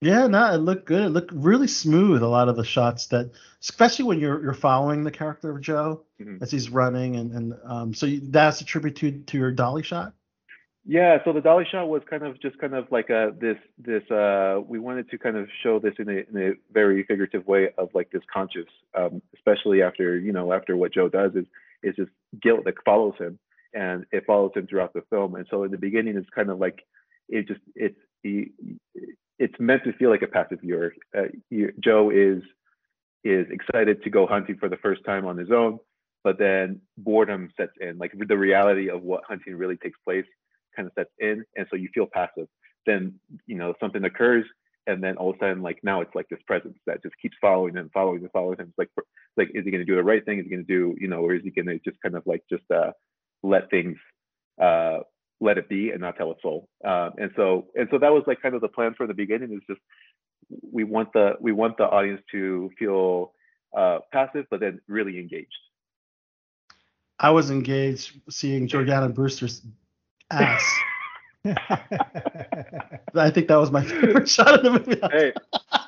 yeah, 0.00 0.26
no, 0.26 0.54
it 0.54 0.58
looked 0.58 0.86
good. 0.86 1.02
It 1.02 1.10
looked 1.10 1.32
really 1.32 1.66
smooth. 1.66 2.22
A 2.22 2.28
lot 2.28 2.48
of 2.48 2.56
the 2.56 2.64
shots 2.64 3.06
that, 3.08 3.30
especially 3.60 4.06
when 4.06 4.18
you're 4.18 4.42
you're 4.42 4.54
following 4.54 5.04
the 5.04 5.10
character 5.10 5.50
of 5.50 5.60
Joe 5.60 6.04
mm-hmm. 6.20 6.42
as 6.42 6.50
he's 6.50 6.70
running, 6.70 7.16
and 7.16 7.32
and 7.32 7.54
um, 7.64 7.94
so 7.94 8.06
you, 8.06 8.20
that's 8.22 8.60
a 8.60 8.64
tribute 8.64 8.96
to 8.96 9.12
to 9.12 9.38
your 9.38 9.52
dolly 9.52 9.82
shot. 9.82 10.14
Yeah, 10.86 11.18
so 11.24 11.34
the 11.34 11.42
dolly 11.42 11.66
shot 11.70 11.88
was 11.88 12.02
kind 12.08 12.22
of 12.22 12.40
just 12.40 12.58
kind 12.58 12.74
of 12.74 12.90
like 12.90 13.10
a 13.10 13.34
this 13.38 13.58
this 13.78 14.10
uh 14.10 14.60
we 14.66 14.78
wanted 14.78 15.10
to 15.10 15.18
kind 15.18 15.36
of 15.36 15.48
show 15.62 15.78
this 15.78 15.92
in 15.98 16.08
a 16.08 16.24
in 16.30 16.50
a 16.50 16.52
very 16.72 17.04
figurative 17.04 17.46
way 17.46 17.68
of 17.76 17.90
like 17.94 18.10
this 18.10 18.22
conscious, 18.32 18.66
um, 18.96 19.20
especially 19.34 19.82
after 19.82 20.18
you 20.18 20.32
know 20.32 20.52
after 20.52 20.76
what 20.78 20.94
Joe 20.94 21.10
does 21.10 21.32
is 21.34 21.44
is 21.82 21.94
this 21.96 22.08
guilt 22.40 22.64
that 22.64 22.74
follows 22.86 23.14
him 23.18 23.38
and 23.74 24.06
it 24.10 24.24
follows 24.26 24.52
him 24.56 24.66
throughout 24.66 24.94
the 24.94 25.02
film. 25.10 25.34
And 25.34 25.46
so 25.50 25.64
in 25.64 25.70
the 25.70 25.78
beginning 25.78 26.16
it's 26.16 26.30
kind 26.30 26.48
of 26.48 26.58
like 26.58 26.86
it 27.28 27.46
just 27.46 27.60
it's 27.74 27.98
he 28.22 28.52
it's 29.40 29.58
meant 29.58 29.82
to 29.84 29.92
feel 29.94 30.10
like 30.10 30.22
a 30.22 30.26
passive 30.28 30.60
viewer. 30.60 30.94
Uh, 31.16 31.22
you, 31.48 31.72
Joe 31.82 32.10
is 32.10 32.42
is 33.24 33.46
excited 33.50 34.02
to 34.02 34.10
go 34.10 34.26
hunting 34.26 34.56
for 34.58 34.68
the 34.68 34.76
first 34.76 35.04
time 35.04 35.26
on 35.26 35.36
his 35.36 35.50
own, 35.50 35.78
but 36.22 36.38
then 36.38 36.80
boredom 36.96 37.50
sets 37.56 37.72
in. 37.80 37.98
Like 37.98 38.12
the 38.16 38.36
reality 38.36 38.88
of 38.88 39.02
what 39.02 39.24
hunting 39.26 39.56
really 39.56 39.76
takes 39.78 39.98
place 40.06 40.26
kind 40.76 40.86
of 40.86 40.92
sets 40.96 41.10
in, 41.18 41.44
and 41.56 41.66
so 41.70 41.76
you 41.76 41.88
feel 41.92 42.06
passive. 42.06 42.46
Then 42.86 43.14
you 43.46 43.56
know 43.56 43.74
something 43.80 44.04
occurs, 44.04 44.44
and 44.86 45.02
then 45.02 45.16
all 45.16 45.30
of 45.30 45.36
a 45.36 45.38
sudden, 45.38 45.62
like 45.62 45.80
now 45.82 46.02
it's 46.02 46.14
like 46.14 46.28
this 46.28 46.42
presence 46.46 46.76
that 46.86 47.02
just 47.02 47.14
keeps 47.20 47.36
following 47.40 47.74
him, 47.74 47.90
following 47.94 48.20
and 48.20 48.30
following 48.32 48.58
him. 48.58 48.68
It's 48.68 48.78
like 48.78 48.90
like 49.38 49.48
is 49.54 49.64
he 49.64 49.70
going 49.70 49.84
to 49.84 49.90
do 49.90 49.96
the 49.96 50.04
right 50.04 50.24
thing? 50.24 50.38
Is 50.38 50.44
he 50.44 50.50
going 50.50 50.66
to 50.66 50.72
do 50.72 50.96
you 51.00 51.08
know, 51.08 51.24
or 51.24 51.34
is 51.34 51.42
he 51.42 51.50
going 51.50 51.66
to 51.66 51.78
just 51.78 52.00
kind 52.02 52.14
of 52.14 52.22
like 52.26 52.42
just 52.50 52.70
uh, 52.70 52.92
let 53.42 53.70
things 53.70 53.96
uh, 54.60 54.98
let 55.40 55.58
it 55.58 55.68
be 55.68 55.90
and 55.90 56.00
not 56.00 56.16
tell 56.16 56.30
a 56.30 56.34
soul. 56.42 56.68
Um, 56.84 57.12
and 57.18 57.30
so 57.36 57.66
and 57.74 57.88
so 57.90 57.98
that 57.98 58.12
was 58.12 58.24
like 58.26 58.40
kind 58.42 58.54
of 58.54 58.60
the 58.60 58.68
plan 58.68 58.94
from 58.94 59.08
the 59.08 59.14
beginning 59.14 59.52
is 59.52 59.60
just 59.68 59.80
we 60.72 60.84
want 60.84 61.12
the 61.12 61.32
we 61.40 61.52
want 61.52 61.76
the 61.76 61.84
audience 61.84 62.20
to 62.32 62.70
feel 62.78 63.32
uh, 63.76 64.00
passive 64.12 64.46
but 64.50 64.60
then 64.60 64.80
really 64.86 65.18
engaged. 65.18 65.48
I 67.18 67.30
was 67.30 67.50
engaged 67.50 68.18
seeing 68.30 68.66
Jordana 68.66 69.12
Brewster's 69.12 69.62
ass. 70.30 70.64
I 71.44 73.30
think 73.30 73.48
that 73.48 73.56
was 73.56 73.70
my 73.70 73.84
favorite 73.84 74.28
shot 74.28 74.54
of 74.54 74.62
the 74.62 74.70
movie. 74.70 75.00
hey, 75.12 75.32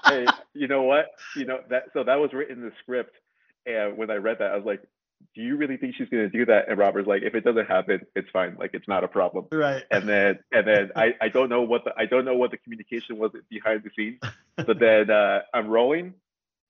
hey, 0.07 0.27
you 0.55 0.69
know 0.69 0.83
what? 0.83 1.07
You 1.37 1.47
know 1.47 1.61
that 1.71 1.85
so 1.93 2.05
that 2.05 2.19
was 2.19 2.33
written 2.33 2.59
in 2.59 2.65
the 2.65 2.73
script, 2.83 3.15
and 3.67 3.97
when 3.97 4.11
I 4.11 4.17
read 4.17 4.39
that, 4.41 4.53
I 4.53 4.57
was 4.57 4.65
like, 4.65 4.83
do 5.35 5.43
you 5.43 5.57
really 5.57 5.77
think 5.77 5.95
she's 5.95 6.09
going 6.09 6.23
to 6.23 6.29
do 6.29 6.45
that? 6.47 6.69
And 6.69 6.79
Robert's 6.79 7.09
like, 7.09 7.23
if 7.23 7.35
it 7.35 7.45
doesn't 7.45 7.67
happen, 7.67 8.01
it's 8.15 8.29
fine. 8.31 8.57
Like 8.59 8.71
it's 8.75 8.89
not 8.89 9.05
a 9.05 9.09
problem. 9.09 9.47
Right. 9.53 9.83
And 9.91 10.09
then 10.09 10.39
and 10.53 10.67
then 10.67 10.91
I, 10.97 11.15
I 11.21 11.29
don't 11.29 11.49
know 11.49 11.63
what 11.63 11.85
the 11.85 11.93
I 11.97 12.07
don't 12.07 12.25
know 12.25 12.35
what 12.35 12.51
the 12.51 12.59
communication 12.59 13.19
was 13.19 13.33
behind 13.51 13.83
the 13.85 13.91
scenes. 13.97 14.21
But 14.57 14.79
then 14.79 15.11
uh, 15.11 15.41
I'm 15.55 15.69
rolling 15.69 16.15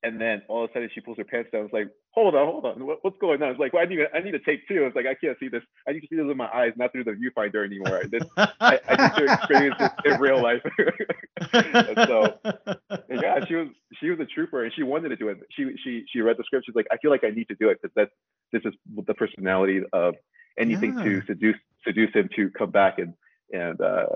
and 0.02 0.20
then 0.20 0.42
all 0.48 0.64
of 0.64 0.70
a 0.70 0.72
sudden 0.72 0.90
she 0.94 1.00
pulls 1.00 1.18
her 1.18 1.24
pants 1.24 1.50
down. 1.52 1.64
It's 1.64 1.72
like, 1.72 1.88
hold 2.10 2.34
on, 2.34 2.46
hold 2.46 2.64
on, 2.64 2.86
what, 2.86 2.98
what's 3.02 3.18
going 3.18 3.42
on? 3.42 3.50
It's 3.50 3.60
like, 3.60 3.72
well, 3.72 3.82
I 3.82 3.86
need 3.86 4.00
I 4.14 4.20
need 4.20 4.34
a 4.34 4.40
take 4.40 4.66
two. 4.66 4.84
It's 4.84 4.96
like 4.96 5.06
I 5.06 5.14
can't 5.14 5.38
see 5.38 5.48
this. 5.48 5.62
I 5.86 5.92
need 5.92 6.00
to 6.00 6.06
see 6.08 6.16
this 6.16 6.26
with 6.26 6.36
my 6.36 6.48
eyes, 6.52 6.72
not 6.76 6.92
through 6.92 7.04
the 7.04 7.12
viewfinder 7.12 7.64
anymore. 7.64 8.04
This, 8.10 8.22
I, 8.36 8.80
I 8.88 9.08
need 9.08 9.26
to 9.26 9.32
experience 9.32 9.76
this 9.78 9.90
in 10.04 10.20
real 10.20 10.42
life. 10.42 10.62
and 11.52 11.98
so, 12.06 12.38
yeah, 13.10 13.44
she 13.46 13.54
was 13.54 13.68
she 14.00 14.10
was 14.10 14.18
a 14.20 14.26
trooper, 14.26 14.64
and 14.64 14.72
she 14.74 14.82
wanted 14.82 15.10
to 15.10 15.16
do 15.16 15.28
it. 15.28 15.38
She 15.50 15.70
she 15.84 16.04
she 16.12 16.20
read 16.20 16.36
the 16.36 16.44
script. 16.44 16.66
She's 16.66 16.74
like, 16.74 16.86
I 16.90 16.96
feel 16.98 17.10
like 17.10 17.24
I 17.24 17.30
need 17.30 17.48
to 17.48 17.54
do 17.54 17.70
it 17.70 17.78
because 17.80 17.94
that's 17.94 18.12
this 18.52 18.62
is 18.64 18.78
the 19.06 19.14
personality 19.14 19.82
of 19.92 20.14
anything 20.58 20.98
yeah. 20.98 21.04
to 21.04 21.22
seduce 21.26 21.56
seduce 21.86 22.12
him 22.12 22.28
to 22.36 22.50
come 22.50 22.70
back 22.70 22.98
and 22.98 23.14
and 23.52 23.80
uh, 23.80 24.06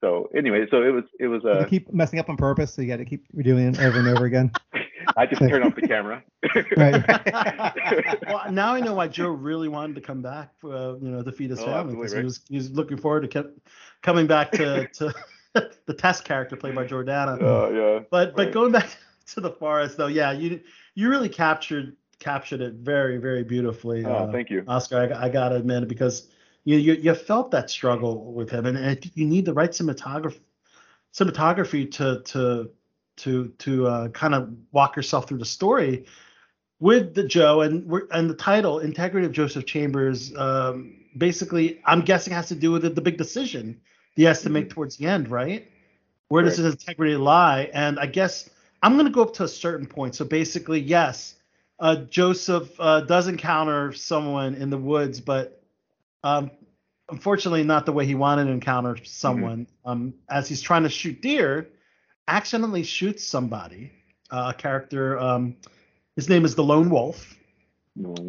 so 0.00 0.28
anyway, 0.34 0.66
so 0.70 0.82
it 0.82 0.90
was 0.90 1.04
it 1.18 1.26
was 1.26 1.44
uh, 1.44 1.66
keep 1.68 1.92
messing 1.92 2.18
up 2.18 2.28
on 2.28 2.36
purpose, 2.36 2.72
so 2.72 2.82
you 2.82 2.88
got 2.88 2.98
to 2.98 3.04
keep 3.04 3.24
redoing 3.34 3.74
it 3.74 3.80
over 3.80 3.98
and 3.98 4.08
over 4.08 4.24
again. 4.24 4.52
I 5.16 5.26
just 5.26 5.40
turned 5.40 5.64
off 5.64 5.74
the 5.74 5.82
camera. 5.82 6.22
right. 6.76 8.22
well, 8.26 8.52
now 8.52 8.74
I 8.74 8.80
know 8.80 8.94
why 8.94 9.08
Joe 9.08 9.28
really 9.28 9.68
wanted 9.68 9.94
to 9.96 10.00
come 10.00 10.22
back, 10.22 10.50
uh, 10.64 10.96
you 10.98 11.10
know, 11.10 11.22
to 11.22 11.32
feed 11.32 11.50
his 11.50 11.60
oh, 11.60 11.66
family 11.66 11.96
because 11.96 12.12
right. 12.12 12.20
he 12.20 12.24
was 12.24 12.40
he 12.48 12.56
was 12.56 12.70
looking 12.70 12.96
forward 12.96 13.22
to 13.22 13.28
kept 13.28 13.58
coming 14.02 14.26
back 14.26 14.52
to 14.52 14.86
to 14.88 15.12
the 15.54 15.94
test 15.94 16.24
character 16.24 16.56
played 16.56 16.74
by 16.74 16.86
Jordana. 16.86 17.38
Oh 17.40 17.64
uh, 17.64 17.68
yeah. 17.70 18.04
But 18.10 18.28
right. 18.28 18.36
but 18.36 18.52
going 18.52 18.72
back 18.72 18.96
to 19.34 19.40
the 19.40 19.50
forest 19.50 19.96
though, 19.96 20.06
yeah, 20.06 20.32
you 20.32 20.60
you 20.94 21.08
really 21.08 21.28
captured 21.28 21.96
captured 22.20 22.60
it 22.60 22.74
very 22.74 23.16
very 23.16 23.42
beautifully. 23.42 24.04
Oh, 24.04 24.12
uh, 24.12 24.32
thank 24.32 24.50
you, 24.50 24.62
Oscar. 24.68 25.12
I, 25.12 25.26
I 25.26 25.28
gotta 25.28 25.56
admit 25.56 25.88
because 25.88 26.28
you, 26.64 26.76
you 26.76 26.94
you 26.94 27.14
felt 27.14 27.50
that 27.52 27.70
struggle 27.70 28.32
with 28.32 28.50
him, 28.50 28.66
and, 28.66 28.76
and 28.76 29.10
you 29.14 29.26
need 29.26 29.44
the 29.44 29.54
right 29.54 29.70
cinematography 29.70 30.40
cinematography 31.12 31.90
to 31.92 32.22
to 32.22 32.70
to 33.16 33.48
to 33.58 33.86
uh, 33.86 34.08
kind 34.08 34.34
of 34.34 34.52
walk 34.72 34.96
yourself 34.96 35.28
through 35.28 35.38
the 35.38 35.44
story. 35.44 36.06
with 36.78 37.14
the 37.14 37.24
Joe 37.24 37.60
and 37.60 37.86
we're, 37.86 38.06
and 38.10 38.30
the 38.30 38.34
title 38.34 38.78
Integrity 38.78 39.26
of 39.26 39.32
Joseph 39.32 39.66
Chambers. 39.66 40.34
Um, 40.36 41.04
basically, 41.16 41.80
I'm 41.84 42.00
guessing 42.00 42.32
has 42.32 42.48
to 42.48 42.54
do 42.54 42.72
with 42.72 42.82
the, 42.82 42.90
the 42.90 43.02
big 43.02 43.18
decision 43.18 43.80
he 44.16 44.22
has 44.24 44.42
to 44.42 44.48
make 44.50 44.66
Mhm. 44.68 44.70
towards 44.70 44.96
the 44.96 45.06
end, 45.06 45.28
right? 45.30 45.68
Where 46.28 46.42
does 46.42 46.56
his 46.56 46.72
integrity 46.72 47.16
lie? 47.16 47.70
And 47.74 47.98
I 47.98 48.06
guess 48.06 48.48
I'm 48.82 48.94
going 48.94 49.04
to 49.06 49.12
go 49.12 49.22
up 49.22 49.34
to 49.34 49.44
a 49.44 49.48
certain 49.48 49.86
point. 49.86 50.14
So 50.14 50.24
basically, 50.24 50.80
yes, 50.80 51.34
uh, 51.80 51.96
Joseph 51.96 52.70
uh, 52.78 53.02
does 53.02 53.28
encounter 53.28 53.92
someone 53.92 54.54
in 54.54 54.70
the 54.70 54.78
woods, 54.78 55.20
but 55.20 55.59
um, 56.24 56.50
unfortunately, 57.08 57.62
not 57.62 57.86
the 57.86 57.92
way 57.92 58.06
he 58.06 58.14
wanted 58.14 58.44
to 58.44 58.50
encounter 58.50 58.96
someone. 59.04 59.66
Um, 59.84 60.14
as 60.28 60.48
he's 60.48 60.60
trying 60.60 60.82
to 60.84 60.88
shoot 60.88 61.20
deer, 61.20 61.68
accidentally 62.28 62.82
shoots 62.82 63.24
somebody, 63.24 63.92
uh, 64.30 64.52
a 64.54 64.58
character. 64.58 65.18
Um, 65.18 65.56
his 66.16 66.28
name 66.28 66.44
is 66.44 66.54
the 66.54 66.64
Lone 66.64 66.90
Wolf, 66.90 67.36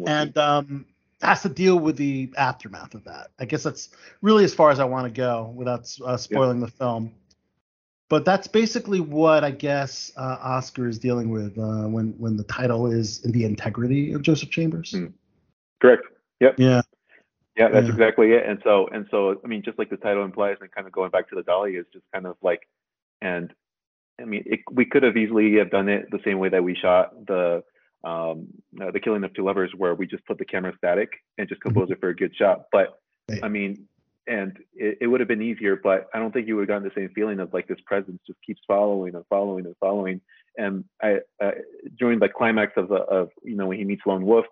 and 0.06 0.36
um, 0.38 0.86
has 1.22 1.42
to 1.42 1.48
deal 1.48 1.78
with 1.78 1.96
the 1.96 2.32
aftermath 2.36 2.94
of 2.94 3.04
that. 3.04 3.30
I 3.38 3.44
guess 3.44 3.62
that's 3.62 3.90
really 4.20 4.44
as 4.44 4.54
far 4.54 4.70
as 4.70 4.80
I 4.80 4.84
want 4.84 5.06
to 5.06 5.16
go 5.16 5.52
without 5.54 5.90
uh, 6.04 6.16
spoiling 6.16 6.60
the 6.60 6.68
film. 6.68 7.14
But 8.08 8.26
that's 8.26 8.46
basically 8.46 9.00
what 9.00 9.42
I 9.42 9.50
guess 9.50 10.12
uh, 10.16 10.36
Oscar 10.42 10.86
is 10.86 10.98
dealing 10.98 11.30
with 11.30 11.56
uh, 11.56 11.88
when 11.88 12.14
when 12.18 12.36
the 12.36 12.44
title 12.44 12.86
is 12.86 13.20
the 13.22 13.44
integrity 13.44 14.12
of 14.12 14.20
Joseph 14.20 14.50
Chambers. 14.50 14.92
Mm. 14.92 15.14
Correct. 15.80 16.02
Yep. 16.40 16.56
Yeah. 16.58 16.82
Yeah, 17.56 17.68
that's 17.68 17.86
Yeah. 17.86 17.92
exactly 17.92 18.32
it. 18.32 18.46
And 18.46 18.60
so, 18.64 18.88
and 18.88 19.06
so, 19.10 19.40
I 19.44 19.46
mean, 19.46 19.62
just 19.62 19.78
like 19.78 19.90
the 19.90 19.96
title 19.96 20.24
implies, 20.24 20.56
and 20.60 20.70
kind 20.70 20.86
of 20.86 20.92
going 20.92 21.10
back 21.10 21.28
to 21.30 21.34
the 21.34 21.42
dolly 21.42 21.76
is 21.76 21.86
just 21.92 22.04
kind 22.12 22.26
of 22.26 22.36
like, 22.42 22.66
and 23.20 23.52
I 24.20 24.24
mean, 24.24 24.42
it, 24.46 24.60
we 24.70 24.84
could 24.84 25.02
have 25.02 25.16
easily 25.16 25.56
have 25.56 25.70
done 25.70 25.88
it 25.88 26.10
the 26.10 26.20
same 26.24 26.38
way 26.38 26.48
that 26.50 26.64
we 26.64 26.74
shot 26.74 27.26
the 27.26 27.62
um, 28.04 28.48
uh, 28.82 28.90
the 28.90 29.00
killing 29.00 29.22
of 29.24 29.32
two 29.34 29.44
lovers, 29.44 29.70
where 29.76 29.94
we 29.94 30.06
just 30.06 30.24
put 30.26 30.38
the 30.38 30.44
camera 30.44 30.72
static 30.76 31.10
and 31.38 31.48
just 31.48 31.60
compose 31.60 31.90
it 31.90 32.00
for 32.00 32.08
a 32.08 32.16
good 32.16 32.34
shot. 32.36 32.64
But 32.72 32.98
Right. 33.28 33.38
I 33.44 33.48
mean, 33.48 33.86
and 34.26 34.56
it, 34.74 34.98
it 35.00 35.06
would 35.06 35.20
have 35.20 35.28
been 35.28 35.42
easier, 35.42 35.76
but 35.76 36.08
I 36.12 36.18
don't 36.18 36.32
think 36.32 36.48
you 36.48 36.56
would 36.56 36.62
have 36.62 36.68
gotten 36.68 36.82
the 36.84 37.00
same 37.00 37.10
feeling 37.14 37.38
of 37.38 37.52
like 37.52 37.68
this 37.68 37.80
presence 37.86 38.20
just 38.26 38.40
keeps 38.44 38.60
following 38.66 39.14
and 39.14 39.24
following 39.28 39.64
and 39.66 39.76
following. 39.78 40.20
And 40.58 40.84
I, 41.02 41.20
uh, 41.42 41.52
during 41.98 42.18
the 42.18 42.28
climax 42.28 42.72
of 42.76 42.88
the 42.88 42.96
of 42.96 43.30
you 43.42 43.56
know 43.56 43.66
when 43.66 43.78
he 43.78 43.84
meets 43.84 44.02
Lone 44.06 44.26
Wolf, 44.26 44.46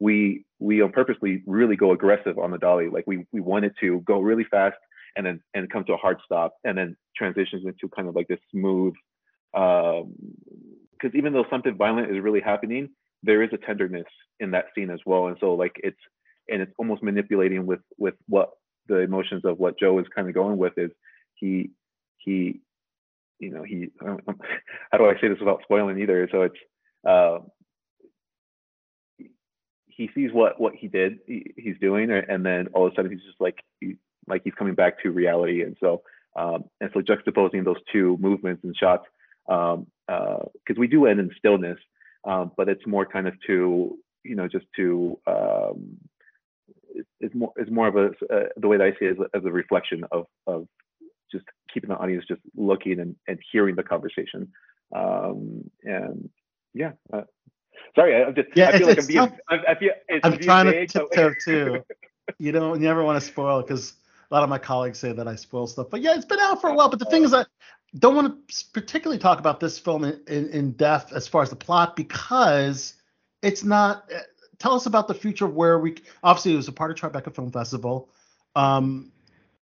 we 0.00 0.44
we 0.58 0.82
on 0.82 0.92
purposely 0.92 1.42
really 1.46 1.76
go 1.76 1.92
aggressive 1.92 2.38
on 2.38 2.50
the 2.50 2.58
dolly. 2.58 2.88
Like 2.88 3.04
we 3.06 3.26
we 3.32 3.40
wanted 3.40 3.74
to 3.80 4.00
go 4.00 4.20
really 4.20 4.44
fast 4.44 4.76
and 5.16 5.26
then 5.26 5.40
and 5.54 5.70
come 5.70 5.84
to 5.84 5.94
a 5.94 5.98
hard 5.98 6.18
stop 6.24 6.54
and 6.64 6.76
then 6.76 6.96
transitions 7.16 7.64
into 7.66 7.88
kind 7.94 8.08
of 8.08 8.14
like 8.14 8.28
this 8.28 8.40
smooth. 8.50 8.94
Because 9.52 11.14
even 11.14 11.32
though 11.32 11.44
something 11.50 11.76
violent 11.76 12.10
is 12.10 12.22
really 12.22 12.40
happening, 12.40 12.90
there 13.22 13.42
is 13.42 13.50
a 13.52 13.58
tenderness 13.58 14.06
in 14.40 14.50
that 14.52 14.66
scene 14.74 14.90
as 14.90 15.00
well. 15.06 15.28
And 15.28 15.36
so 15.40 15.54
like 15.54 15.76
it's 15.82 15.98
and 16.48 16.60
it's 16.60 16.72
almost 16.78 17.02
manipulating 17.02 17.66
with 17.66 17.80
with 17.98 18.14
what 18.28 18.50
the 18.88 18.98
emotions 18.98 19.44
of 19.44 19.58
what 19.58 19.78
Joe 19.78 19.98
is 19.98 20.06
kind 20.14 20.28
of 20.28 20.34
going 20.34 20.58
with 20.58 20.74
is 20.76 20.90
he 21.34 21.70
he 22.18 22.60
you 23.38 23.50
know 23.50 23.62
he 23.62 23.90
how 24.00 24.98
do 24.98 25.06
I 25.06 25.14
say 25.20 25.28
this 25.28 25.38
without 25.38 25.62
spoiling 25.62 26.00
either? 26.00 26.28
So 26.30 26.42
it's 26.42 26.56
uh, 27.08 27.38
he 29.96 30.10
sees 30.14 30.30
what 30.32 30.60
what 30.60 30.74
he 30.74 30.88
did 30.88 31.18
he, 31.26 31.52
he's 31.56 31.78
doing 31.80 32.10
and 32.10 32.44
then 32.44 32.68
all 32.74 32.86
of 32.86 32.92
a 32.92 32.96
sudden 32.96 33.10
he's 33.10 33.22
just 33.22 33.40
like 33.40 33.58
he, 33.80 33.96
like 34.26 34.42
he's 34.44 34.54
coming 34.54 34.74
back 34.74 35.02
to 35.02 35.10
reality. 35.10 35.62
And 35.62 35.76
so 35.80 36.02
um 36.36 36.64
and 36.80 36.90
so 36.94 37.00
juxtaposing 37.00 37.64
those 37.64 37.76
two 37.92 38.16
movements 38.20 38.64
and 38.64 38.76
shots 38.76 39.06
um 39.48 39.86
uh 40.08 40.38
because 40.54 40.78
we 40.78 40.86
do 40.88 41.06
end 41.06 41.20
in 41.20 41.30
stillness 41.38 41.78
um 42.26 42.50
but 42.56 42.68
it's 42.68 42.86
more 42.86 43.06
kind 43.06 43.26
of 43.28 43.34
to 43.46 43.96
you 44.24 44.34
know 44.34 44.48
just 44.48 44.66
to 44.76 45.18
um 45.26 45.96
it- 46.94 47.06
it's 47.20 47.34
more 47.34 47.52
it's 47.56 47.70
more 47.70 47.88
of 47.88 47.96
a 47.96 48.06
uh, 48.34 48.48
the 48.56 48.68
way 48.68 48.76
that 48.78 48.86
I 48.86 48.92
see 48.98 49.06
it 49.06 49.16
as 49.34 49.44
a 49.44 49.50
reflection 49.52 50.04
of 50.12 50.26
of 50.46 50.66
just 51.32 51.44
keeping 51.72 51.90
the 51.90 51.96
audience 51.96 52.24
just 52.28 52.40
looking 52.56 53.00
and, 53.00 53.16
and 53.28 53.38
hearing 53.52 53.74
the 53.76 53.82
conversation. 53.82 54.52
Um 54.94 55.70
and 55.82 56.30
yeah 56.74 56.92
uh, 57.12 57.22
sorry 57.96 58.16
I, 58.16 58.24
I'm 58.24 58.34
just 58.34 58.48
Yeah, 58.54 58.68
I 58.68 58.78
feel 58.78 58.88
it's- 58.88 59.08
like 59.08 59.20
I'm 59.20 59.28
being 59.30 59.38
tough. 59.50 59.64
I, 59.68 59.74
feel 59.74 59.90
it's 60.08 60.26
I'm 60.26 60.38
trying 60.38 60.66
to 60.66 60.72
vague, 60.72 60.92
but- 60.92 61.12
tiptoe 61.12 61.34
too. 61.44 61.84
You 62.38 62.52
don't 62.52 62.80
you 62.80 62.86
never 62.86 63.04
want 63.04 63.20
to 63.20 63.26
spoil 63.26 63.58
it 63.58 63.66
because 63.66 63.92
a 64.30 64.34
lot 64.34 64.42
of 64.42 64.48
my 64.48 64.56
colleagues 64.56 64.98
say 64.98 65.12
that 65.12 65.28
I 65.28 65.34
spoil 65.36 65.66
stuff. 65.66 65.88
But 65.90 66.00
yeah, 66.00 66.14
it's 66.16 66.24
been 66.24 66.40
out 66.40 66.58
for 66.58 66.70
a 66.70 66.74
while. 66.74 66.88
But 66.88 66.98
the 66.98 67.04
thing 67.04 67.22
is, 67.22 67.34
I 67.34 67.44
don't 67.98 68.16
want 68.16 68.48
to 68.48 68.64
particularly 68.72 69.18
talk 69.18 69.38
about 69.40 69.60
this 69.60 69.78
film 69.78 70.04
in, 70.04 70.18
in, 70.26 70.48
in 70.48 70.70
depth 70.72 71.12
as 71.12 71.28
far 71.28 71.42
as 71.42 71.50
the 71.50 71.56
plot 71.56 71.96
because 71.96 72.94
it's 73.42 73.62
not. 73.62 74.10
uh, 74.10 74.20
Tell 74.58 74.72
us 74.72 74.86
about 74.86 75.06
the 75.06 75.12
future 75.12 75.44
of 75.44 75.52
where 75.54 75.78
we. 75.78 75.96
Obviously, 76.22 76.54
it 76.54 76.56
was 76.56 76.66
a 76.68 76.72
part 76.72 76.90
of 76.90 76.96
Tribeca 76.96 77.34
Film 77.34 77.52
Festival. 77.52 78.08
Um, 78.56 79.12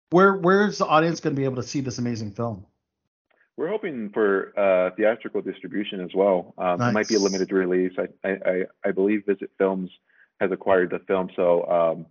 where 0.09 0.33
where's 0.37 0.79
the 0.79 0.87
audience 0.87 1.19
going 1.19 1.35
to 1.35 1.39
be 1.39 1.45
able 1.45 1.57
to 1.57 1.63
see 1.63 1.81
this 1.81 1.99
amazing 1.99 2.31
film? 2.31 2.65
We're 3.57 3.69
hoping 3.69 4.11
for 4.13 4.53
uh, 4.57 4.95
theatrical 4.95 5.41
distribution 5.41 5.99
as 5.99 6.11
well. 6.13 6.53
Um, 6.59 6.79
It 6.79 6.91
might 6.91 7.07
be 7.07 7.15
a 7.15 7.19
limited 7.19 7.51
release. 7.51 7.91
I, 7.97 8.29
I, 8.29 8.63
I, 8.85 8.91
believe 8.91 9.25
Visit 9.25 9.49
Films 9.57 9.89
has 10.39 10.51
acquired 10.51 10.91
the 10.91 10.99
film, 10.99 11.31
so 11.35 11.65
um, 11.67 12.05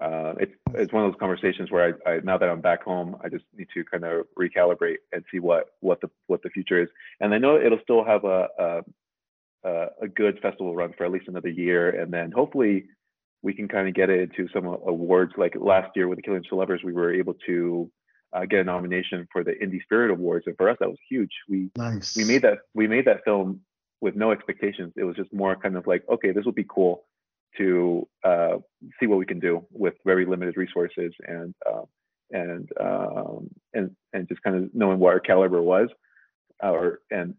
uh, 0.00 0.34
it's 0.38 0.52
it's 0.74 0.92
one 0.92 1.04
of 1.04 1.10
those 1.10 1.18
conversations 1.18 1.70
where 1.72 1.96
I, 2.06 2.10
I 2.10 2.20
now 2.20 2.38
that 2.38 2.48
I'm 2.48 2.60
back 2.60 2.84
home, 2.84 3.16
I 3.24 3.28
just 3.28 3.44
need 3.56 3.66
to 3.74 3.84
kind 3.84 4.04
of 4.04 4.26
recalibrate 4.38 4.98
and 5.12 5.24
see 5.32 5.40
what 5.40 5.70
what 5.80 6.00
the 6.00 6.10
what 6.28 6.44
the 6.44 6.50
future 6.50 6.80
is. 6.80 6.88
And 7.20 7.34
I 7.34 7.38
know 7.38 7.60
it'll 7.60 7.80
still 7.82 8.04
have 8.04 8.24
a 8.24 8.84
a, 9.64 9.86
a, 10.02 10.08
good 10.08 10.38
festival 10.40 10.76
run 10.76 10.92
for 10.96 11.04
at 11.04 11.10
least 11.10 11.26
another 11.26 11.48
year, 11.48 11.90
and 11.90 12.12
then 12.12 12.30
hopefully 12.30 12.84
we 13.42 13.52
can 13.52 13.66
kind 13.66 13.88
of 13.88 13.94
get 13.94 14.10
it 14.10 14.20
into 14.20 14.48
some 14.52 14.66
awards. 14.66 15.32
Like 15.36 15.54
last 15.58 15.90
year 15.96 16.06
with 16.06 16.18
the 16.18 16.22
Killing 16.22 16.44
Lovers, 16.52 16.82
we 16.84 16.92
were 16.92 17.12
able 17.12 17.34
to 17.46 17.90
uh, 18.34 18.44
get 18.46 18.60
a 18.60 18.64
nomination 18.64 19.26
for 19.32 19.44
the 19.44 19.52
Indie 19.52 19.82
Spirit 19.82 20.10
Awards, 20.10 20.46
and 20.46 20.56
for 20.56 20.68
us 20.68 20.76
that 20.80 20.88
was 20.88 20.98
huge. 21.08 21.30
We 21.48 21.70
Nice. 21.76 22.16
we 22.16 22.24
made 22.24 22.42
that 22.42 22.58
we 22.74 22.86
made 22.86 23.06
that 23.06 23.24
film 23.24 23.60
with 24.00 24.16
no 24.16 24.32
expectations. 24.32 24.92
It 24.96 25.04
was 25.04 25.16
just 25.16 25.32
more 25.32 25.56
kind 25.56 25.76
of 25.76 25.86
like, 25.86 26.04
okay, 26.10 26.32
this 26.32 26.44
will 26.44 26.52
be 26.52 26.66
cool 26.68 27.04
to 27.58 28.06
uh, 28.24 28.56
see 28.98 29.06
what 29.06 29.18
we 29.18 29.26
can 29.26 29.38
do 29.38 29.64
with 29.70 29.94
very 30.04 30.26
limited 30.26 30.56
resources 30.56 31.12
and 31.26 31.54
um, 31.70 31.84
and 32.30 32.68
um, 32.80 33.48
and 33.72 33.94
and 34.12 34.28
just 34.28 34.42
kind 34.42 34.56
of 34.56 34.74
knowing 34.74 34.98
what 34.98 35.12
our 35.12 35.20
caliber 35.20 35.62
was, 35.62 35.88
or 36.60 37.00
and 37.10 37.34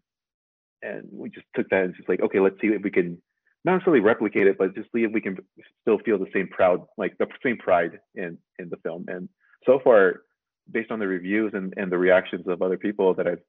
and 0.82 1.08
we 1.12 1.28
just 1.28 1.46
took 1.54 1.68
that 1.70 1.84
and 1.84 1.94
just 1.94 2.08
like, 2.08 2.20
okay, 2.20 2.40
let's 2.40 2.56
see 2.60 2.68
if 2.68 2.82
we 2.82 2.90
can 2.90 3.20
not 3.64 3.74
necessarily 3.74 4.00
replicate 4.00 4.46
it, 4.46 4.56
but 4.58 4.74
just 4.74 4.88
see 4.94 5.02
if 5.02 5.12
we 5.12 5.20
can 5.20 5.36
still 5.82 5.98
feel 5.98 6.18
the 6.18 6.30
same 6.32 6.48
proud, 6.48 6.86
like 6.96 7.18
the 7.18 7.26
same 7.44 7.58
pride 7.58 7.98
in 8.14 8.38
in 8.58 8.70
the 8.70 8.76
film. 8.78 9.04
And 9.08 9.28
so 9.66 9.80
far, 9.82 10.22
based 10.70 10.90
on 10.90 10.98
the 10.98 11.06
reviews 11.06 11.52
and, 11.54 11.74
and 11.76 11.90
the 11.90 11.98
reactions 11.98 12.46
of 12.46 12.62
other 12.62 12.76
people 12.76 13.14
that 13.14 13.26
I've 13.26 13.42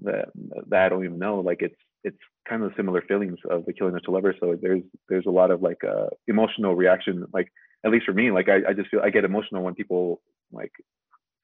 that 0.00 0.28
that 0.68 0.82
I 0.82 0.88
don't 0.88 1.04
even 1.04 1.18
know, 1.18 1.40
like 1.40 1.62
it's 1.62 1.76
it's 2.04 2.18
kind 2.48 2.62
of 2.62 2.72
similar 2.76 3.02
feelings 3.02 3.38
of 3.50 3.66
the 3.66 3.72
killing 3.72 3.94
of 3.94 4.02
lovers. 4.08 4.36
So 4.40 4.56
there's 4.60 4.82
there's 5.08 5.26
a 5.26 5.30
lot 5.30 5.50
of 5.50 5.62
like 5.62 5.82
uh, 5.84 6.06
emotional 6.26 6.74
reaction, 6.76 7.26
like 7.32 7.52
at 7.84 7.90
least 7.90 8.06
for 8.06 8.12
me, 8.12 8.30
like 8.30 8.48
I, 8.48 8.70
I 8.70 8.72
just 8.72 8.90
feel 8.90 9.00
I 9.00 9.10
get 9.10 9.24
emotional 9.24 9.62
when 9.62 9.74
people 9.74 10.20
like 10.52 10.72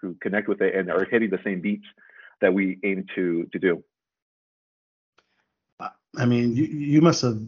who 0.00 0.14
connect 0.21 0.49
with 0.49 0.61
it 0.61 0.75
and 0.75 0.90
are 0.90 1.04
hitting 1.04 1.31
the 1.31 1.40
same 1.45 1.61
beats 1.61 1.87
that 2.40 2.54
we 2.54 2.78
aim 2.85 3.07
to 3.16 3.49
to 3.52 3.59
do. 3.59 3.83
I 6.16 6.26
mean, 6.26 6.54
you 6.54 6.64
you 6.64 7.00
must 7.00 7.23
have 7.23 7.40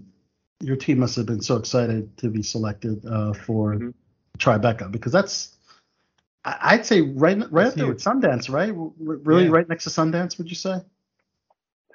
your 0.61 0.77
team 0.77 0.99
must 0.99 1.17
have 1.17 1.27
been 1.27 1.43
so 1.43 1.57
excited 1.57 2.17
to 2.19 2.31
be 2.31 2.43
selected 2.43 3.05
uh, 3.07 3.33
for 3.33 3.75
Mhm. 3.75 3.95
Tribeca 4.39 4.91
because 4.91 5.13
that's 5.13 5.56
I'd 6.47 6.87
say 6.87 7.01
right 7.01 7.39
right 7.51 7.67
up 7.67 7.75
there 7.75 7.89
with. 7.89 7.99
Sundance, 7.99 8.49
right? 8.49 8.73
Really, 8.99 9.45
Yeah. 9.45 9.51
right 9.51 9.69
next 9.69 9.85
to 9.85 9.91
Sundance, 9.91 10.39
would 10.39 10.49
you 10.49 10.55
say? 10.55 10.81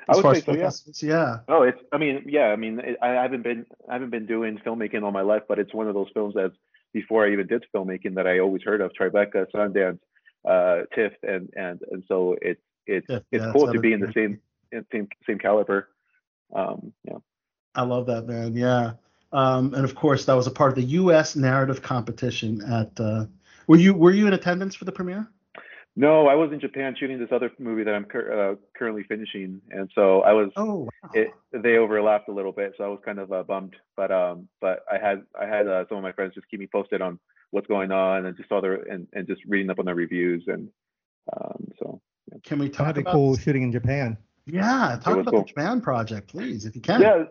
I 0.10 0.16
would 0.16 0.24
far 0.24 0.34
say 0.36 0.40
as 0.40 0.46
so, 0.46 0.46
film 0.46 0.58
yeah. 0.58 0.64
festivals, 0.66 1.04
yeah. 1.04 1.40
Oh, 1.48 1.64
it's. 1.64 1.82
I 1.94 1.98
mean, 1.98 2.24
yeah. 2.26 2.48
I 2.48 2.58
mean, 2.58 2.80
it, 2.80 2.98
I 3.02 3.10
haven't 3.10 3.44
been. 3.44 3.66
I 3.90 3.94
haven't 3.94 4.10
been 4.10 4.26
doing 4.26 4.58
filmmaking 4.58 5.04
all 5.04 5.12
my 5.12 5.22
life, 5.22 5.44
but 5.48 5.58
it's 5.58 5.74
one 5.74 5.88
of 5.88 5.94
those 5.94 6.10
films 6.14 6.34
that 6.34 6.52
before 6.94 7.26
I 7.26 7.32
even 7.32 7.48
did 7.48 7.66
filmmaking 7.74 8.16
that 8.16 8.28
I 8.28 8.40
always 8.40 8.62
heard 8.64 8.82
of 8.82 8.92
Tribeca, 8.92 9.46
Sundance, 9.56 10.00
uh, 10.44 10.84
TIFF, 10.94 11.14
and 11.24 11.50
and 11.56 11.80
and 11.90 12.04
so 12.08 12.36
it's 12.42 12.62
it's 12.88 13.06
Yeah, 13.10 13.20
it's 13.32 13.46
yeah, 13.46 13.52
cool 13.54 13.72
to 13.72 13.80
be 13.80 13.94
in 13.94 14.02
the 14.02 14.12
same 14.14 14.42
in 14.74 14.86
same 14.92 15.08
same 15.26 15.40
caliber. 15.40 15.88
Um, 16.54 16.92
yeah. 17.06 17.20
I 17.74 17.84
love 17.84 18.08
that, 18.08 18.28
man. 18.28 18.54
Yeah. 18.54 18.94
Um, 19.32 19.74
and 19.74 19.86
of 19.86 19.96
course, 19.96 20.26
that 20.26 20.34
was 20.34 20.48
a 20.48 20.52
part 20.52 20.72
of 20.72 20.76
the 20.76 20.84
U.S. 20.84 21.38
narrative 21.38 21.82
competition 21.82 22.62
at. 22.64 23.00
Uh, 23.00 23.26
were 23.72 23.78
you 23.78 23.94
were 23.94 24.12
you 24.12 24.28
in 24.28 24.34
attendance 24.34 24.76
for 24.76 24.84
the 24.84 24.92
premiere? 24.92 25.32
No, 25.96 26.28
I 26.28 26.36
was 26.36 26.52
in 26.52 26.60
Japan 26.60 26.94
shooting 26.98 27.20
this 27.20 27.30
other 27.32 27.52
movie 27.58 27.84
that 27.86 27.94
I'm 27.94 28.04
cur- 28.04 28.52
uh, 28.52 28.56
currently 28.78 29.04
finishing, 29.04 29.62
and 29.72 29.90
so 29.96 30.22
I 30.24 30.34
was. 30.34 30.50
Oh, 30.58 30.90
wow. 31.04 31.10
It, 31.14 31.28
they 31.54 31.78
overlapped 31.78 32.28
a 32.28 32.34
little 32.34 32.52
bit, 32.52 32.74
so 32.78 32.84
I 32.84 32.88
was 32.88 33.00
kind 33.04 33.20
of 33.20 33.32
uh, 33.32 33.44
bummed. 33.44 33.76
But 33.96 34.12
um, 34.12 34.50
but 34.60 34.84
I 34.92 34.98
had 34.98 35.24
I 35.40 35.46
had 35.46 35.68
uh, 35.70 35.86
some 35.88 35.98
of 35.98 36.04
my 36.04 36.12
friends 36.12 36.34
just 36.36 36.50
keep 36.50 36.60
me 36.60 36.68
posted 36.68 37.02
on 37.02 37.18
what's 37.52 37.68
going 37.68 37.92
on, 37.94 38.26
and 38.26 38.36
just 38.36 38.50
saw 38.50 38.60
the 38.60 38.84
and, 38.90 39.08
and 39.14 39.26
just 39.26 39.42
reading 39.48 39.70
up 39.70 39.80
on 39.80 39.86
the 39.86 39.96
reviews, 39.96 40.44
and 40.48 40.70
um, 41.34 41.68
so 41.80 42.02
Can 42.44 42.60
we 42.60 42.68
talk 42.68 42.88
That'd 42.88 43.04
about? 43.04 43.14
cool 43.14 43.38
shooting 43.38 43.64
in 43.64 43.72
Japan. 43.72 44.18
Yeah, 44.46 44.98
talk 45.02 45.18
about 45.18 45.32
cool. 45.32 45.42
the 45.42 45.48
Japan 45.48 45.80
project, 45.80 46.28
please, 46.30 46.66
if 46.66 46.76
you 46.76 46.82
can. 46.82 47.02
yeah, 47.02 47.24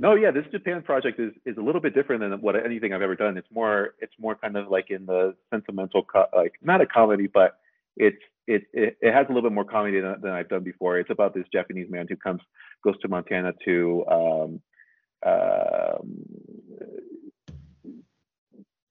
No, 0.00 0.14
yeah, 0.14 0.30
this 0.30 0.46
Japan 0.50 0.80
project 0.80 1.20
is 1.20 1.32
is 1.44 1.58
a 1.58 1.60
little 1.60 1.80
bit 1.82 1.94
different 1.94 2.22
than 2.22 2.32
what 2.40 2.56
anything 2.56 2.94
I've 2.94 3.02
ever 3.02 3.14
done. 3.14 3.36
It's 3.36 3.50
more 3.52 3.96
it's 3.98 4.14
more 4.18 4.34
kind 4.34 4.56
of 4.56 4.70
like 4.70 4.86
in 4.88 5.04
the 5.04 5.34
sentimental 5.50 6.02
co- 6.02 6.24
like 6.34 6.54
not 6.62 6.80
a 6.80 6.86
comedy, 6.86 7.26
but 7.26 7.58
it's 7.98 8.16
it, 8.46 8.62
it 8.72 8.96
it 9.02 9.12
has 9.12 9.26
a 9.28 9.32
little 9.32 9.46
bit 9.50 9.54
more 9.54 9.66
comedy 9.66 10.00
than, 10.00 10.18
than 10.22 10.30
I've 10.30 10.48
done 10.48 10.64
before. 10.64 10.98
It's 10.98 11.10
about 11.10 11.34
this 11.34 11.44
Japanese 11.52 11.90
man 11.90 12.06
who 12.08 12.16
comes 12.16 12.40
goes 12.82 12.98
to 13.02 13.08
Montana 13.08 13.52
to 13.66 14.04
um, 14.10 14.60
um, 15.26 16.24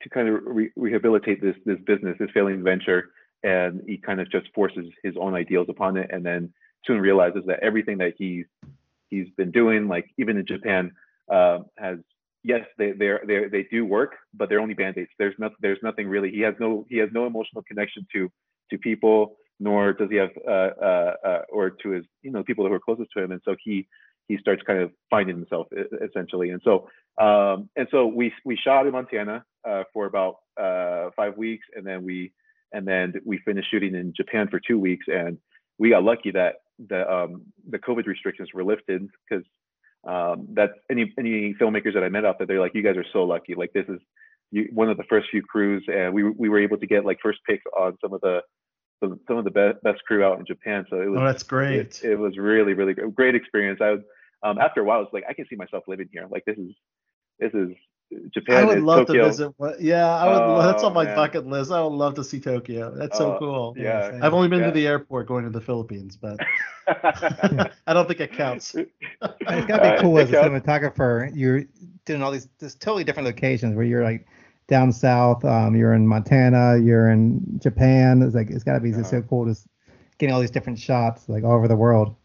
to 0.03 0.09
kind 0.09 0.29
of 0.29 0.41
re- 0.45 0.71
rehabilitate 0.75 1.41
this 1.41 1.55
this 1.65 1.79
business, 1.87 2.17
this 2.19 2.29
failing 2.35 2.61
venture, 2.61 3.09
and 3.41 3.81
he 3.87 3.97
kind 3.97 4.21
of 4.21 4.29
just 4.29 4.45
forces 4.53 4.85
his 5.01 5.15
own 5.19 5.33
ideals 5.33 5.69
upon 5.69 5.97
it, 5.97 6.11
and 6.13 6.23
then 6.23 6.53
soon 6.85 7.01
realizes 7.01 7.41
that 7.47 7.63
everything 7.63 7.97
that 7.97 8.13
he's 8.15 8.45
he's 9.09 9.29
been 9.37 9.51
doing, 9.51 9.87
like 9.87 10.09
even 10.17 10.37
in 10.37 10.45
Japan, 10.45 10.91
uh, 11.31 11.59
has 11.77 11.97
yes, 12.43 12.65
they 12.77 12.91
they 12.91 13.13
they 13.25 13.47
they 13.51 13.63
do 13.71 13.85
work, 13.85 14.15
but 14.33 14.49
they're 14.49 14.59
only 14.59 14.73
band-aids. 14.73 15.09
There's 15.17 15.35
not 15.37 15.51
there's 15.59 15.79
nothing 15.83 16.07
really. 16.07 16.31
He 16.31 16.41
has 16.41 16.55
no 16.59 16.85
he 16.89 16.97
has 16.97 17.09
no 17.11 17.25
emotional 17.25 17.63
connection 17.63 18.05
to 18.13 18.31
to 18.71 18.77
people, 18.77 19.35
nor 19.59 19.93
does 19.93 20.09
he 20.09 20.17
have 20.17 20.31
uh, 20.47 20.71
uh, 20.81 21.13
uh, 21.25 21.41
or 21.51 21.71
to 21.71 21.89
his 21.89 22.05
you 22.21 22.31
know 22.31 22.43
people 22.43 22.67
who 22.67 22.73
are 22.73 22.79
closest 22.79 23.11
to 23.15 23.23
him, 23.23 23.31
and 23.31 23.41
so 23.43 23.55
he 23.63 23.87
he 24.27 24.37
starts 24.37 24.61
kind 24.63 24.79
of 24.79 24.91
finding 25.09 25.35
himself 25.35 25.67
essentially. 26.01 26.51
And 26.51 26.61
so 26.63 26.87
um, 27.19 27.69
and 27.75 27.87
so 27.91 28.07
we 28.07 28.31
we 28.45 28.55
shot 28.55 28.85
in 28.85 28.93
Montana 28.93 29.43
uh, 29.67 29.83
for 29.93 30.05
about 30.05 30.37
uh, 30.59 31.09
five 31.15 31.37
weeks, 31.37 31.65
and 31.75 31.85
then 31.85 32.03
we 32.03 32.31
and 32.71 32.87
then 32.87 33.13
we 33.25 33.39
finished 33.39 33.69
shooting 33.69 33.95
in 33.95 34.13
Japan 34.15 34.47
for 34.49 34.59
two 34.59 34.79
weeks, 34.79 35.05
and 35.07 35.37
we 35.77 35.89
got 35.89 36.03
lucky 36.03 36.31
that 36.31 36.55
the 36.87 37.11
um, 37.11 37.43
the 37.69 37.79
COVID 37.79 38.05
restrictions 38.05 38.49
were 38.53 38.63
lifted 38.63 39.07
because 39.29 39.45
um, 40.07 40.47
that 40.53 40.71
any 40.89 41.13
any 41.17 41.53
filmmakers 41.59 41.93
that 41.93 42.03
I 42.03 42.09
met 42.09 42.25
out 42.25 42.37
there, 42.37 42.47
they're 42.47 42.59
like, 42.59 42.73
you 42.73 42.83
guys 42.83 42.97
are 42.97 43.05
so 43.11 43.23
lucky. 43.23 43.55
Like 43.55 43.73
this 43.73 43.85
is 43.89 43.99
you, 44.51 44.69
one 44.73 44.89
of 44.89 44.97
the 44.97 45.03
first 45.03 45.27
few 45.29 45.41
crews, 45.41 45.83
and 45.87 46.13
we 46.13 46.23
we 46.23 46.49
were 46.49 46.59
able 46.59 46.77
to 46.77 46.87
get 46.87 47.05
like 47.05 47.17
first 47.21 47.39
picks 47.47 47.63
on 47.77 47.97
some 48.01 48.13
of 48.13 48.21
the 48.21 48.41
some, 49.01 49.19
some 49.27 49.37
of 49.37 49.43
the 49.43 49.51
best 49.51 49.81
best 49.83 50.03
crew 50.05 50.23
out 50.23 50.39
in 50.39 50.45
Japan. 50.45 50.85
So 50.89 51.01
it 51.01 51.09
was 51.09 51.19
oh, 51.21 51.25
that's 51.25 51.43
great. 51.43 51.79
It, 51.79 52.03
it 52.03 52.15
was 52.15 52.37
really 52.37 52.73
really 52.73 52.93
great, 52.93 53.15
great 53.15 53.35
experience. 53.35 53.79
I 53.81 53.91
would, 53.91 54.03
um, 54.43 54.57
after 54.57 54.81
a 54.81 54.83
while, 54.83 55.01
it's 55.01 55.13
like 55.13 55.25
I 55.29 55.33
can 55.33 55.45
see 55.49 55.55
myself 55.55 55.83
living 55.87 56.09
here. 56.11 56.27
Like 56.29 56.45
this 56.45 56.57
is 56.57 56.71
this 57.39 57.51
is 57.53 57.69
Japan. 58.31 58.55
I 58.57 58.65
would 58.65 58.81
love 58.83 59.07
Tokyo. 59.07 59.23
to 59.23 59.27
visit. 59.29 59.53
Yeah, 59.79 60.07
I 60.15 60.25
would. 60.27 60.41
Oh, 60.41 60.61
that's 60.63 60.83
on 60.83 60.93
my 60.93 61.03
man. 61.05 61.15
bucket 61.15 61.45
list. 61.45 61.71
I 61.71 61.81
would 61.81 61.93
love 61.93 62.15
to 62.15 62.23
see 62.23 62.39
Tokyo. 62.39 62.91
That's 62.95 63.17
so 63.17 63.33
Oh, 63.35 63.39
cool. 63.39 63.75
Yeah. 63.77 64.09
same. 64.11 64.23
I've 64.23 64.33
only 64.33 64.47
been 64.47 64.59
Yeah. 64.61 64.65
to 64.67 64.71
the 64.71 64.87
airport 64.87 65.27
going 65.27 65.43
to 65.43 65.51
the 65.51 65.61
Philippines, 65.61 66.17
but 66.17 66.39
I 66.87 67.93
don't 67.93 68.07
think 68.07 68.19
it 68.19 68.33
counts. 68.33 68.75
It's 69.21 69.65
gotta 69.67 69.95
be 69.95 70.01
cool 70.01 70.17
Uh, 70.17 70.21
as 70.21 70.31
a 70.31 70.37
okay. 70.37 70.47
cinematographer. 70.47 71.31
You're 71.35 71.65
doing 72.05 72.23
all 72.23 72.31
these 72.31 72.47
this 72.59 72.75
totally 72.75 73.03
different 73.03 73.27
locations 73.27 73.75
where 73.75 73.85
you're 73.85 74.03
like 74.03 74.27
down 74.67 74.91
south, 74.91 75.43
um, 75.45 75.75
you're 75.75 75.93
in 75.93 76.07
Montana, 76.07 76.77
you're 76.77 77.09
in 77.09 77.59
Japan. 77.59 78.21
It's 78.21 78.35
like 78.35 78.49
it's 78.49 78.63
gotta 78.63 78.79
be 78.79 78.91
just 78.91 79.09
so 79.09 79.17
Uh-huh. 79.17 79.27
cool 79.29 79.45
just 79.45 79.67
getting 80.17 80.33
all 80.33 80.39
these 80.41 80.51
different 80.51 80.79
shots 80.79 81.27
like 81.29 81.43
all 81.43 81.53
over 81.53 81.67
the 81.67 81.75
world. 81.75 82.15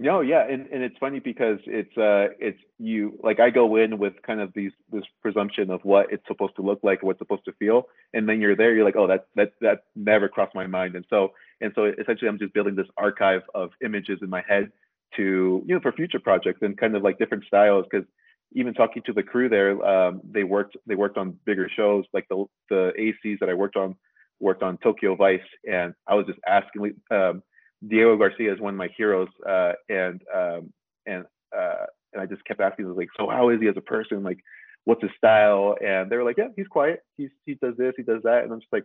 No, 0.00 0.20
yeah, 0.20 0.46
and, 0.48 0.68
and 0.68 0.84
it's 0.84 0.96
funny 0.98 1.18
because 1.18 1.58
it's 1.66 1.96
uh 1.98 2.28
it's 2.38 2.60
you 2.78 3.18
like 3.24 3.40
I 3.40 3.50
go 3.50 3.74
in 3.74 3.98
with 3.98 4.12
kind 4.24 4.40
of 4.40 4.52
these 4.54 4.70
this 4.92 5.02
presumption 5.22 5.70
of 5.70 5.80
what 5.82 6.12
it's 6.12 6.22
supposed 6.28 6.54
to 6.56 6.62
look 6.62 6.78
like, 6.84 7.02
what's 7.02 7.18
supposed 7.18 7.44
to 7.46 7.52
feel, 7.54 7.88
and 8.14 8.28
then 8.28 8.40
you're 8.40 8.54
there, 8.54 8.72
you're 8.76 8.84
like, 8.84 8.94
oh, 8.96 9.08
that 9.08 9.26
that 9.34 9.54
that 9.60 9.78
never 9.96 10.28
crossed 10.28 10.54
my 10.54 10.68
mind, 10.68 10.94
and 10.94 11.04
so 11.10 11.32
and 11.60 11.72
so 11.74 11.86
essentially 12.00 12.28
I'm 12.28 12.38
just 12.38 12.54
building 12.54 12.76
this 12.76 12.86
archive 12.96 13.42
of 13.56 13.70
images 13.84 14.20
in 14.22 14.30
my 14.30 14.44
head 14.48 14.70
to 15.16 15.64
you 15.66 15.74
know 15.74 15.80
for 15.80 15.90
future 15.90 16.20
projects 16.20 16.60
and 16.62 16.78
kind 16.78 16.94
of 16.94 17.02
like 17.02 17.18
different 17.18 17.44
styles 17.46 17.84
because 17.90 18.06
even 18.52 18.74
talking 18.74 19.02
to 19.04 19.12
the 19.12 19.22
crew 19.24 19.48
there, 19.48 19.84
um, 19.84 20.20
they 20.30 20.44
worked 20.44 20.76
they 20.86 20.94
worked 20.94 21.18
on 21.18 21.36
bigger 21.44 21.68
shows 21.76 22.04
like 22.12 22.26
the 22.30 22.44
the 22.70 22.92
ACs 22.96 23.40
that 23.40 23.48
I 23.48 23.54
worked 23.54 23.74
on 23.76 23.96
worked 24.38 24.62
on 24.62 24.78
Tokyo 24.78 25.16
Vice, 25.16 25.40
and 25.68 25.92
I 26.06 26.14
was 26.14 26.26
just 26.26 26.38
asking 26.46 26.94
um, 27.10 27.42
Diego 27.86 28.16
Garcia 28.16 28.52
is 28.52 28.60
one 28.60 28.74
of 28.74 28.78
my 28.78 28.88
heroes, 28.96 29.28
uh, 29.48 29.72
and 29.88 30.20
um, 30.34 30.72
and 31.06 31.24
uh, 31.56 31.86
and 32.12 32.22
I 32.22 32.26
just 32.26 32.44
kept 32.44 32.60
asking, 32.60 32.94
like, 32.94 33.08
so 33.16 33.28
how 33.28 33.50
is 33.50 33.60
he 33.60 33.68
as 33.68 33.76
a 33.76 33.82
person? 33.82 34.22
Like, 34.22 34.38
what's 34.84 35.02
his 35.02 35.10
style? 35.16 35.76
And 35.84 36.10
they 36.10 36.16
were 36.16 36.24
like, 36.24 36.38
yeah, 36.38 36.48
he's 36.56 36.66
quiet. 36.66 37.00
He's 37.16 37.30
he 37.46 37.54
does 37.54 37.76
this, 37.76 37.94
he 37.96 38.02
does 38.02 38.22
that, 38.24 38.42
and 38.44 38.52
I'm 38.52 38.60
just 38.60 38.72
like, 38.72 38.84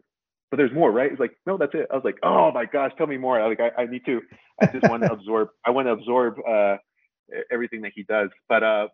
but 0.52 0.58
there's 0.58 0.74
more, 0.74 0.92
right? 0.92 1.10
He's 1.10 1.20
like, 1.20 1.36
no, 1.48 1.58
that's 1.58 1.74
it. 1.74 1.88
I 1.92 1.96
was 1.96 2.06
like, 2.06 2.20
oh 2.22 2.52
my 2.52 2.66
gosh, 2.66 2.92
tell 2.98 3.08
me 3.08 3.18
more. 3.18 3.42
I 3.42 3.48
like, 3.48 3.60
I, 3.60 3.82
I 3.82 3.86
need 3.88 4.06
to. 4.06 4.22
I 4.62 4.68
just 4.68 4.88
want 4.88 5.02
to 5.04 5.12
absorb. 5.14 5.50
I 5.66 5.72
want 5.72 5.88
to 5.88 5.94
absorb 5.94 6.36
uh, 6.48 6.78
everything 7.52 7.82
that 7.82 7.94
he 7.96 8.04
does. 8.04 8.30
But 8.48 8.62
uh, 8.62 8.88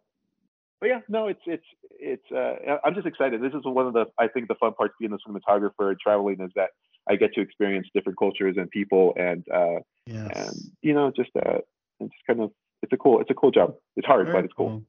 but 0.80 0.88
yeah, 0.88 1.00
no, 1.10 1.28
it's 1.28 1.42
it's 1.46 1.66
it's. 1.92 2.32
Uh, 2.32 2.78
I'm 2.86 2.96
just 2.96 3.08
excited. 3.08 3.42
This 3.42 3.54
is 3.54 3.62
one 3.64 3.88
of 3.88 3.94
the 3.94 4.06
I 4.18 4.30
think 4.30 4.48
the 4.48 4.56
fun 4.56 4.74
parts 4.74 4.94
being 5.00 5.12
a 5.12 5.18
cinematographer 5.30 5.90
and 5.90 6.00
traveling 6.00 6.40
is 6.40 6.52
that 6.56 6.70
I 7.10 7.16
get 7.16 7.34
to 7.34 7.42
experience 7.42 7.88
different 7.94 8.18
cultures 8.20 8.56
and 8.58 8.70
people 8.70 9.14
and 9.18 9.44
uh, 9.54 9.80
and 10.08 10.72
you 10.82 10.94
know 10.94 11.12
just 11.16 11.32
uh 11.36 11.60
it's 12.00 12.14
just 12.14 12.26
kind 12.28 12.42
of 12.42 12.52
it's 12.84 12.94
a 12.94 12.98
cool 12.98 13.20
it's 13.20 13.30
a 13.30 13.34
cool 13.34 13.52
job 13.52 13.76
it's 13.98 14.08
hard 14.08 14.28
Very 14.28 14.38
but 14.38 14.46
it's 14.46 14.54
cool 14.54 14.84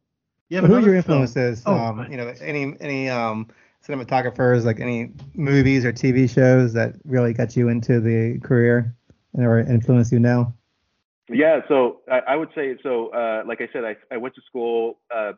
Yeah, 0.49 0.61
Who 0.61 0.75
but 0.75 0.79
are 0.79 0.81
your 0.81 0.95
influences? 0.97 1.63
Oh, 1.67 1.75
um, 1.75 2.11
you 2.11 2.17
know, 2.17 2.33
any 2.41 2.75
any 2.81 3.09
um 3.09 3.49
cinematographers, 3.87 4.65
like 4.65 4.81
any 4.81 5.13
movies 5.35 5.85
or 5.85 5.93
TV 5.93 6.29
shows 6.29 6.73
that 6.75 6.95
really 7.05 7.33
got 7.33 7.57
you 7.57 7.69
into 7.69 8.01
the 8.01 8.39
career 8.41 8.95
and 9.35 9.47
or 9.47 9.61
influence 9.61 10.13
you 10.13 10.19
now? 10.19 10.53
yeah 11.33 11.61
so 11.69 12.01
i, 12.11 12.19
I 12.33 12.37
would 12.37 12.49
say 12.55 12.77
so 12.83 13.09
uh 13.11 13.43
like 13.47 13.61
i 13.61 13.69
said 13.73 13.85
i, 13.85 13.95
I 14.13 14.17
went 14.17 14.35
to 14.35 14.43
school 14.43 14.99
uh, 15.15 15.33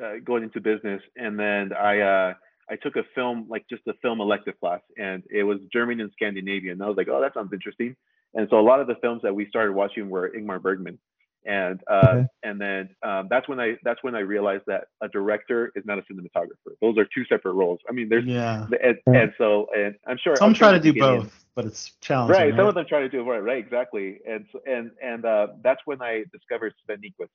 uh 0.00 0.12
going 0.24 0.44
into 0.44 0.60
business 0.60 1.02
and 1.16 1.38
then 1.38 1.72
i 1.72 2.00
uh 2.00 2.34
i 2.70 2.76
took 2.76 2.96
a 2.96 3.02
film 3.14 3.46
like 3.48 3.64
just 3.68 3.82
a 3.88 3.94
film 4.02 4.20
elective 4.20 4.58
class 4.60 4.80
and 4.98 5.22
it 5.30 5.42
was 5.44 5.58
german 5.72 6.00
and 6.00 6.10
scandinavian 6.12 6.72
and 6.74 6.82
i 6.82 6.86
was 6.88 6.96
like 6.96 7.08
oh 7.08 7.20
that 7.20 7.34
sounds 7.34 7.52
interesting 7.52 7.94
and 8.34 8.48
so 8.50 8.58
a 8.58 8.62
lot 8.62 8.80
of 8.80 8.86
the 8.86 8.96
films 9.02 9.20
that 9.22 9.34
we 9.34 9.46
started 9.48 9.72
watching 9.72 10.08
were 10.10 10.30
ingmar 10.36 10.60
bergman 10.60 10.98
and 11.46 11.80
uh 11.90 12.00
Okay. 12.14 12.26
and 12.44 12.60
then 12.60 12.88
um, 13.02 13.26
that's 13.30 13.48
when 13.48 13.60
i 13.60 13.74
that's 13.84 14.02
when 14.02 14.14
i 14.14 14.20
realized 14.20 14.62
that 14.66 14.84
a 15.02 15.08
director 15.08 15.70
is 15.76 15.84
not 15.84 15.98
a 15.98 16.02
cinematographer 16.02 16.72
those 16.80 16.96
are 16.98 17.06
two 17.14 17.24
separate 17.28 17.52
roles 17.52 17.80
i 17.88 17.92
mean 17.92 18.08
there's 18.08 18.24
Yeah. 18.24 18.66
and, 18.82 18.98
Right. 19.06 19.20
and 19.22 19.32
so 19.38 19.66
and 19.76 19.94
i'm 20.06 20.18
sure 20.22 20.36
Some 20.36 20.50
I'm 20.50 20.54
try 20.54 20.72
to 20.72 20.80
do 20.80 20.94
both, 20.94 21.44
but 21.54 21.66
it's 21.66 21.92
challenging. 22.00 22.40
right 22.40 22.54
some 22.56 22.66
of 22.66 22.74
them 22.74 22.86
try 22.88 23.00
to 23.00 23.08
do 23.08 23.20
it 23.20 23.24
right 23.24 23.40
right 23.42 23.58
exactly 23.58 24.20
and 24.26 24.46
and 24.66 24.90
and 25.02 25.24
uh 25.26 25.48
that's 25.62 25.80
when 25.84 26.00
i 26.02 26.24
discovered 26.32 26.72
sven 26.84 26.98
Nykvist. 27.02 27.28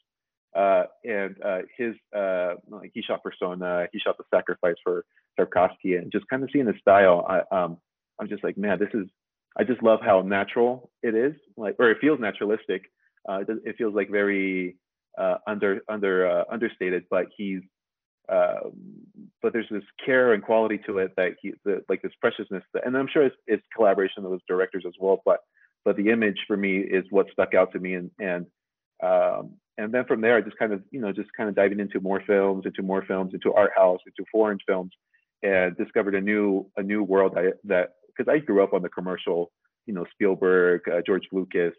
Uh 0.56 0.84
and 1.04 1.36
uh 1.44 1.60
his 1.78 1.96
uh 2.16 2.56
like 2.70 2.92
he 2.94 3.02
shot 3.02 3.24
persona 3.24 3.88
he 3.94 4.00
shot 4.00 4.18
the 4.18 4.24
sacrifice 4.34 4.76
for 4.84 5.06
Tarkovsky 5.40 5.98
and 5.98 6.12
just 6.12 6.28
kind 6.28 6.44
of 6.44 6.50
seeing 6.52 6.66
the 6.66 6.74
style 6.82 7.26
i 7.30 7.56
um 7.56 7.78
i'm 8.20 8.28
just 8.28 8.44
like 8.44 8.58
man 8.58 8.80
this 8.80 8.90
is 8.94 9.08
i 9.58 9.64
just 9.64 9.84
love 9.84 10.00
how 10.04 10.22
natural 10.22 10.90
it 11.04 11.14
is 11.16 11.34
like 11.56 11.76
or 11.80 11.92
it 11.92 11.98
feels 12.02 12.20
naturalistic 12.20 12.84
uh 13.28 13.44
it, 13.66 13.76
feels 13.78 13.94
like 13.94 14.10
very 14.10 14.76
uh 15.20 15.36
under 15.46 15.82
under 15.88 16.28
uh, 16.28 16.44
understated 16.52 17.04
but 17.12 17.28
he's 17.38 17.62
um, 18.32 18.74
but 19.42 19.54
there's 19.54 19.70
this 19.72 19.84
care 20.06 20.34
and 20.34 20.44
quality 20.44 20.80
to 20.86 21.00
it 21.00 21.14
that 21.18 21.36
he, 21.42 21.54
the, 21.66 21.84
like 21.90 22.02
this 22.02 22.12
preciousness, 22.22 22.64
that, 22.74 22.86
and 22.86 22.96
I'm 22.96 23.08
sure 23.12 23.24
it's, 23.26 23.36
it's 23.48 23.64
collaboration 23.76 24.24
with 24.24 24.34
those 24.34 24.42
directors 24.48 24.84
as 24.86 24.94
well. 25.00 25.22
But 25.26 25.40
but 25.86 25.96
the 25.96 26.10
image 26.10 26.38
for 26.46 26.58
me 26.58 26.78
is 26.78 27.06
what 27.10 27.28
stuck 27.32 27.54
out 27.56 27.72
to 27.72 27.80
me, 27.80 27.96
and 27.96 28.12
and 28.20 28.46
um, 29.02 29.54
and 29.80 29.94
then 29.94 30.04
from 30.06 30.20
there, 30.22 30.36
I 30.36 30.42
just 30.42 30.58
kind 30.58 30.74
of 30.74 30.84
you 30.92 31.00
know 31.00 31.12
just 31.12 31.30
kind 31.36 31.48
of 31.50 31.56
diving 31.56 31.80
into 31.80 32.00
more 32.02 32.22
films, 32.28 32.66
into 32.66 32.84
more 32.84 33.04
films, 33.06 33.34
into 33.34 33.54
art 33.54 33.72
house, 33.76 34.02
into 34.06 34.26
foreign 34.32 34.60
films, 34.68 34.92
and 35.42 35.76
discovered 35.78 36.16
a 36.16 36.22
new 36.22 36.70
a 36.78 36.84
new 36.84 37.02
world 37.02 37.34
that 37.36 37.54
that 37.64 37.94
because 38.08 38.32
I 38.32 38.40
grew 38.40 38.62
up 38.62 38.74
on 38.74 38.82
the 38.82 38.90
commercial, 38.90 39.52
you 39.86 39.94
know 39.94 40.06
Spielberg, 40.12 40.82
uh, 40.90 41.02
George 41.06 41.28
Lucas, 41.32 41.74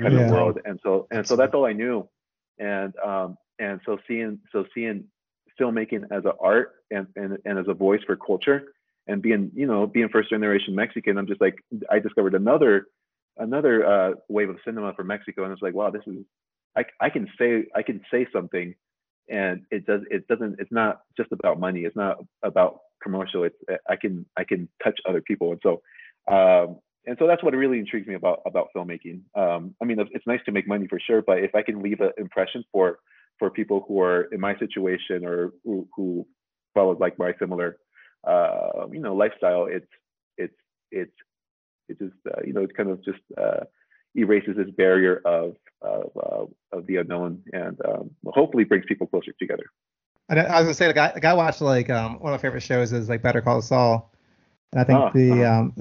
kind 0.00 0.14
Yeah. 0.14 0.20
of 0.20 0.32
world. 0.32 0.58
And 0.64 0.80
so 0.82 1.06
and 1.10 1.26
so 1.28 1.36
that's 1.36 1.54
all 1.54 1.66
i 1.66 1.74
knew. 1.74 2.08
And 2.58 2.94
um 3.04 3.36
and 3.58 3.80
so 3.84 3.98
seeing 4.08 4.40
so 4.50 4.64
seeing 4.74 5.04
filmmaking 5.60 6.04
as 6.10 6.24
an 6.24 6.32
art 6.40 6.72
and, 6.90 7.06
and 7.16 7.38
and 7.44 7.58
as 7.58 7.66
a 7.68 7.74
voice 7.74 8.00
for 8.06 8.16
culture 8.16 8.72
and 9.06 9.20
being 9.20 9.50
you 9.54 9.66
know 9.66 9.86
being 9.86 10.08
first 10.08 10.30
generation 10.30 10.74
mexican 10.74 11.18
i'm 11.18 11.26
just 11.26 11.42
like 11.42 11.56
i 11.90 11.98
discovered 11.98 12.34
another 12.34 12.86
another 13.36 13.84
uh 13.84 14.12
wave 14.28 14.48
of 14.48 14.56
cinema 14.64 14.94
from 14.94 15.08
mexico. 15.08 15.44
And 15.44 15.52
it's 15.52 15.60
like 15.60 15.74
wow 15.74 15.90
this 15.90 16.02
is 16.06 16.24
i 16.76 16.84
i 17.00 17.08
can 17.08 17.28
say 17.38 17.64
i 17.74 17.82
can 17.82 18.00
say 18.10 18.26
something 18.32 18.74
and 19.28 19.62
it 19.70 19.86
does 19.86 20.02
it 20.10 20.26
doesn't 20.28 20.56
it's 20.58 20.72
not 20.72 21.00
just 21.16 21.30
about 21.32 21.60
money 21.60 21.80
it's 21.80 21.96
not 21.96 22.18
about 22.42 22.80
commercial 23.02 23.44
it's 23.44 23.56
i 23.88 23.96
can 23.96 24.24
i 24.36 24.44
can 24.44 24.68
touch 24.82 24.98
other 25.08 25.20
people 25.20 25.52
and 25.52 25.60
so 25.62 25.82
um 26.32 26.78
and 27.06 27.16
so 27.18 27.26
that's 27.26 27.42
what 27.42 27.54
really 27.54 27.78
intrigues 27.78 28.06
me 28.06 28.14
about 28.14 28.42
about 28.46 28.68
filmmaking. 28.74 29.22
Um, 29.34 29.74
I 29.82 29.84
mean, 29.84 29.98
it's 29.98 30.26
nice 30.26 30.40
to 30.46 30.52
make 30.52 30.68
money 30.68 30.86
for 30.88 31.00
sure, 31.00 31.22
but 31.22 31.38
if 31.38 31.54
I 31.54 31.62
can 31.62 31.82
leave 31.82 32.00
an 32.00 32.12
impression 32.16 32.64
for 32.70 32.98
for 33.38 33.50
people 33.50 33.84
who 33.88 34.00
are 34.00 34.24
in 34.32 34.40
my 34.40 34.56
situation 34.58 35.24
or 35.24 35.52
who, 35.64 35.88
who 35.96 36.26
followed 36.74 37.00
like 37.00 37.18
my 37.18 37.32
similar, 37.40 37.78
uh, 38.26 38.86
you 38.92 39.00
know, 39.00 39.16
lifestyle, 39.16 39.66
it's 39.66 39.88
it's 40.38 40.54
it's 40.92 41.12
it's 41.88 41.98
just 41.98 42.14
uh, 42.28 42.40
you 42.44 42.52
know 42.52 42.62
it's 42.62 42.76
kind 42.76 42.90
of 42.90 43.04
just 43.04 43.18
uh, 43.36 43.64
erases 44.14 44.56
this 44.56 44.70
barrier 44.70 45.20
of 45.24 45.56
of, 45.80 46.10
uh, 46.16 46.76
of 46.76 46.86
the 46.86 46.96
unknown 46.96 47.42
and 47.52 47.80
um, 47.84 48.10
hopefully 48.26 48.62
brings 48.64 48.84
people 48.86 49.06
closer 49.06 49.32
together. 49.38 49.64
I, 50.28 50.38
I 50.38 50.58
was 50.60 50.64
gonna 50.64 50.74
say 50.74 50.86
like 50.86 50.96
I, 50.96 51.12
like 51.12 51.24
I 51.24 51.34
watched 51.34 51.60
like 51.60 51.90
um, 51.90 52.20
one 52.20 52.32
of 52.32 52.38
my 52.38 52.42
favorite 52.42 52.62
shows 52.62 52.92
is 52.92 53.08
like 53.08 53.22
Better 53.22 53.40
Call 53.40 53.60
Saul, 53.62 54.12
and 54.72 54.80
I 54.80 54.84
think 54.84 54.98
Ah, 54.98 55.10
the 55.10 55.44
uh-huh. 55.44 55.60
um, 55.60 55.72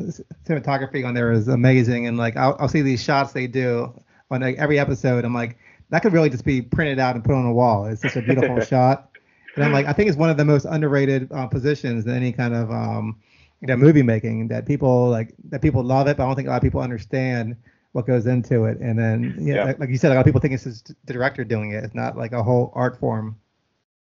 cinematography 0.46 1.06
on 1.06 1.13
there 1.13 1.32
is 1.32 1.48
amazing. 1.48 2.08
And 2.08 2.17
like 2.17 2.36
I'll, 2.38 2.58
I'll 2.60 2.67
see 2.67 2.82
these 2.82 3.04
shots 3.04 3.34
they 3.34 3.48
do 3.48 3.94
on 4.30 4.41
like, 4.41 4.58
every 4.58 4.80
episode. 4.80 5.24
I'm 5.24 5.34
like 5.34 5.58
that 5.89 6.02
could 6.02 6.13
really 6.13 6.30
just 6.30 6.46
be 6.46 6.62
printed 6.62 7.00
out 7.00 7.15
and 7.15 7.24
put 7.24 7.36
on 7.36 7.46
a 7.46 7.54
wall. 7.54 7.86
It's 7.86 8.02
such 8.02 8.15
a 8.15 8.22
beautiful 8.22 8.60
shot. 8.65 9.10
And 9.56 9.65
I'm 9.65 9.72
like 9.72 9.86
I 9.86 9.94
think 9.94 10.10
it's 10.10 10.17
one 10.17 10.30
of 10.30 10.38
the 10.38 10.46
most 10.46 10.65
underrated 10.65 11.32
uh, 11.32 11.48
positions 11.48 12.06
in 12.06 12.13
any 12.13 12.32
kind 12.32 12.54
of 12.54 12.72
um, 12.72 13.20
you 13.62 13.67
know 13.67 13.78
movie 13.78 14.04
making 14.04 14.48
that 14.48 14.65
people 14.65 15.10
like 15.10 15.36
that 15.50 15.62
people 15.62 15.84
love 15.84 16.08
it, 16.08 16.17
but 16.17 16.24
I 16.24 16.26
don't 16.28 16.36
think 16.36 16.48
a 16.48 16.52
lot 16.52 16.58
of 16.58 16.63
people 16.63 16.82
understand 16.82 17.56
what 17.93 18.08
goes 18.08 18.25
into 18.25 18.65
it. 18.65 18.80
And 18.80 18.97
then 18.97 19.36
yeah, 19.39 19.56
Yeah. 19.56 19.63
Like, 19.65 19.80
like 19.80 19.89
you 19.89 19.97
said, 19.97 20.12
a 20.12 20.15
lot 20.15 20.21
of 20.21 20.25
people 20.25 20.41
think 20.41 20.54
it's 20.54 20.63
just 20.63 20.93
the 21.06 21.13
director 21.13 21.43
doing 21.43 21.71
it. 21.71 21.84
It's 21.84 21.95
not 21.95 22.17
like 22.17 22.32
a 22.32 22.41
whole 22.43 22.71
art 22.75 22.99
form. 22.99 23.36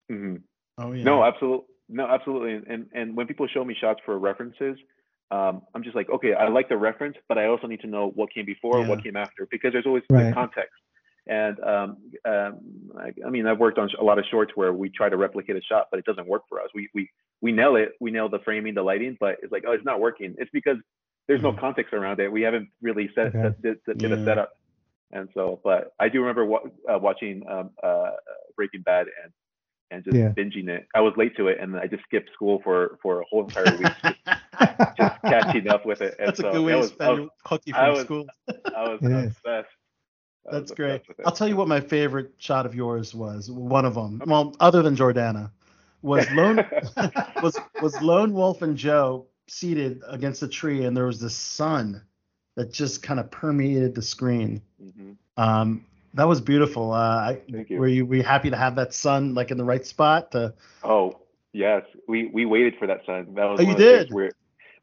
hmm 0.10 0.38
Oh 0.78 0.92
yeah. 0.94 1.04
No, 1.04 1.24
absolutely. 1.24 1.68
No, 1.90 2.08
absolutely. 2.08 2.54
And, 2.56 2.68
and 2.68 2.90
and 2.94 3.16
when 3.16 3.28
people 3.28 3.48
show 3.48 3.64
me 3.64 3.76
shots 3.80 4.00
for 4.06 4.18
references, 4.18 4.78
um, 5.32 5.62
I'm 5.76 5.84
just 5.84 5.96
like, 5.96 6.10
okay, 6.10 6.34
I 6.34 6.48
like 6.48 6.70
the 6.70 6.78
reference, 6.78 7.18
but 7.28 7.38
I 7.38 7.46
also 7.48 7.68
need 7.68 7.82
to 7.82 7.88
know 7.88 8.10
what 8.16 8.34
came 8.34 8.46
before, 8.46 8.80
Yeah. 8.80 8.88
what 8.88 9.04
came 9.04 9.16
after, 9.16 9.48
because 9.52 9.74
there's 9.74 9.86
always 9.86 10.04
the 10.10 10.16
Right. 10.16 10.34
context. 10.34 10.74
And 11.26 11.58
um, 11.62 11.98
um, 12.26 12.60
I, 12.98 13.14
I 13.26 13.30
mean, 13.30 13.48
I've 13.48 13.60
worked 13.60 13.78
on 13.78 13.90
a 14.00 14.04
lot 14.04 14.20
of 14.20 14.26
shorts 14.30 14.52
where 14.56 14.74
we 14.74 14.90
try 14.90 15.08
to 15.10 15.16
replicate 15.16 15.56
a 15.56 15.62
shot, 15.62 15.88
but 15.90 15.98
it 16.00 16.06
doesn't 16.06 16.28
work 16.28 16.44
for 16.50 16.60
us. 16.62 16.70
We 16.76 16.90
we 16.94 17.10
we 17.42 17.52
nail 17.52 17.76
it, 17.76 17.94
we 18.02 18.12
nail 18.12 18.28
the 18.30 18.40
framing, 18.40 18.74
the 18.74 18.84
lighting, 18.84 19.16
but 19.20 19.38
it's 19.42 19.52
like, 19.52 19.64
oh, 19.68 19.72
it's 19.72 19.86
not 19.86 20.00
working. 20.02 20.36
It's 20.38 20.52
because 20.52 20.78
there's 21.28 21.42
no 21.42 21.52
Mhm. 21.54 21.60
context 21.60 21.94
around 21.94 22.20
it. 22.20 22.32
We 22.32 22.42
haven't 22.42 22.70
really 22.82 23.10
set, 23.16 23.28
Okay. 23.28 23.42
set 23.42 23.62
did, 23.62 23.78
did 23.98 24.02
Yeah. 24.12 24.18
a 24.18 24.26
setup. 24.26 24.58
And 25.12 25.30
so, 25.34 25.60
but 25.64 25.94
I 26.00 26.10
do 26.10 26.20
remember 26.22 26.46
wa- 26.46 26.64
uh, 26.92 26.98
watching 27.00 27.48
um, 27.48 27.70
uh, 27.84 28.12
Breaking 28.56 28.82
Bad 28.82 29.08
and 29.24 29.32
and 29.92 30.04
just 30.04 30.18
Yeah. 30.18 30.30
binging 30.30 30.70
it. 30.70 30.88
I 30.96 31.02
was 31.02 31.14
late 31.18 31.36
to 31.38 31.50
it, 31.50 31.60
and 31.60 31.78
I 31.78 31.86
just 31.86 32.04
skipped 32.06 32.32
school 32.34 32.60
for 32.64 32.98
for 33.04 33.22
a 33.22 33.26
whole 33.30 33.44
entire 33.44 33.78
week, 33.78 33.94
just, 34.04 34.18
just 34.98 35.22
catching 35.22 35.68
up 35.68 35.86
with 35.86 36.02
it. 36.02 36.16
And 36.18 36.30
That's 36.30 36.40
so 36.40 36.50
a 36.50 36.52
good 36.54 36.66
way 36.66 36.72
that 36.72 36.78
to 36.78 36.82
was, 36.82 36.92
I 36.92 36.94
spend 36.96 37.10
was, 37.12 37.20
your 37.20 37.30
hookie 37.46 37.74
I 37.76 37.86
from 37.86 37.94
was- 37.94 38.02
school. 38.04 38.26
I 38.76 38.90
was 38.90 39.00
It 39.04 39.12
is. 39.12 39.26
obsessed. 39.28 39.46
I 39.46 39.54
was 39.62 39.68
That's 40.52 40.72
great. 40.72 40.96
obsessed. 41.02 41.20
I'll 41.28 41.32
tell 41.32 41.48
you 41.48 41.56
what 41.56 41.68
my 41.68 41.80
favorite 41.80 42.32
shot 42.40 42.66
of 42.66 42.74
yours 42.74 43.14
was. 43.14 43.52
One 43.52 43.86
of 43.86 43.94
them, 43.94 44.20
well, 44.26 44.56
other 44.60 44.82
than 44.82 44.96
Jordana, 44.96 45.52
was 46.02 46.28
lone 46.32 46.58
was 47.44 47.60
was 47.82 48.02
Lone 48.02 48.34
Wolf 48.34 48.64
and 48.64 48.76
Joe 48.76 49.28
seated 49.48 50.02
against 50.08 50.44
a 50.44 50.48
tree, 50.48 50.86
and 50.86 50.96
there 50.96 51.06
was 51.06 51.20
the 51.20 51.30
sun 51.30 52.02
that 52.56 52.72
just 52.72 53.04
kind 53.04 53.20
of 53.20 53.32
permeated 53.32 53.96
the 53.96 54.02
screen. 54.02 54.62
Mhm. 54.82 55.18
Um, 55.38 55.86
that 56.14 56.28
was 56.28 56.42
beautiful. 56.42 56.92
Uh, 56.92 56.98
I, 56.98 57.42
Thank 57.52 57.70
you. 57.70 57.80
Were 57.80 57.88
you 57.88 58.06
were 58.06 58.16
you 58.16 58.24
happy 58.24 58.50
to 58.50 58.58
have 58.58 58.76
that 58.76 58.94
sun 58.94 59.34
like 59.34 59.52
in 59.52 59.58
the 59.58 59.64
right 59.64 59.86
spot? 59.86 60.32
To, 60.32 60.54
Oh 60.84 61.20
yes, 61.54 61.84
we 62.08 62.28
we 62.28 62.46
waited 62.46 62.76
for 62.78 62.88
that 62.88 63.06
sun. 63.06 63.34
That 63.34 63.46
was 63.46 63.60
Oh, 63.60 63.64
you 63.64 63.76
did? 63.76 64.12
Where 64.12 64.32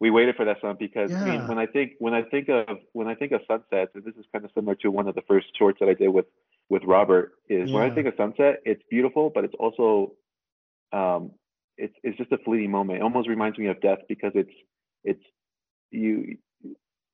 we 0.00 0.10
waited 0.10 0.34
for 0.34 0.44
that 0.46 0.60
sun 0.60 0.76
because 0.78 1.12
I 1.12 1.24
mean, 1.24 1.46
when 1.46 1.58
I 1.58 1.66
think 1.66 1.92
when 1.98 2.14
I 2.14 2.22
think 2.22 2.48
of 2.48 2.78
when 2.92 3.06
I 3.06 3.14
think 3.14 3.32
of 3.32 3.42
sunsets, 3.46 3.92
and 3.94 4.02
this 4.02 4.16
is 4.16 4.24
kind 4.32 4.44
of 4.44 4.50
similar 4.54 4.74
to 4.76 4.90
one 4.90 5.06
of 5.06 5.14
the 5.14 5.22
first 5.22 5.48
shorts 5.56 5.78
that 5.80 5.88
I 5.88 5.94
did 5.94 6.08
with 6.08 6.26
with 6.68 6.82
Robert, 6.84 7.34
is 7.48 7.70
when 7.70 7.82
I 7.82 7.94
think 7.94 8.06
of 8.06 8.14
sunset, 8.16 8.60
it's 8.64 8.82
beautiful, 8.90 9.30
but 9.30 9.44
it's 9.44 9.54
also 9.58 10.14
um, 10.92 11.32
it's 11.80 11.94
it's 12.02 12.18
just 12.18 12.32
a 12.32 12.38
fleeting 12.38 12.70
moment. 12.70 13.00
It 13.00 13.02
almost 13.02 13.28
reminds 13.28 13.58
me 13.58 13.66
of 13.68 13.80
death 13.80 13.98
because 14.08 14.32
it's 14.34 14.52
it's 15.04 15.22
you 15.90 16.36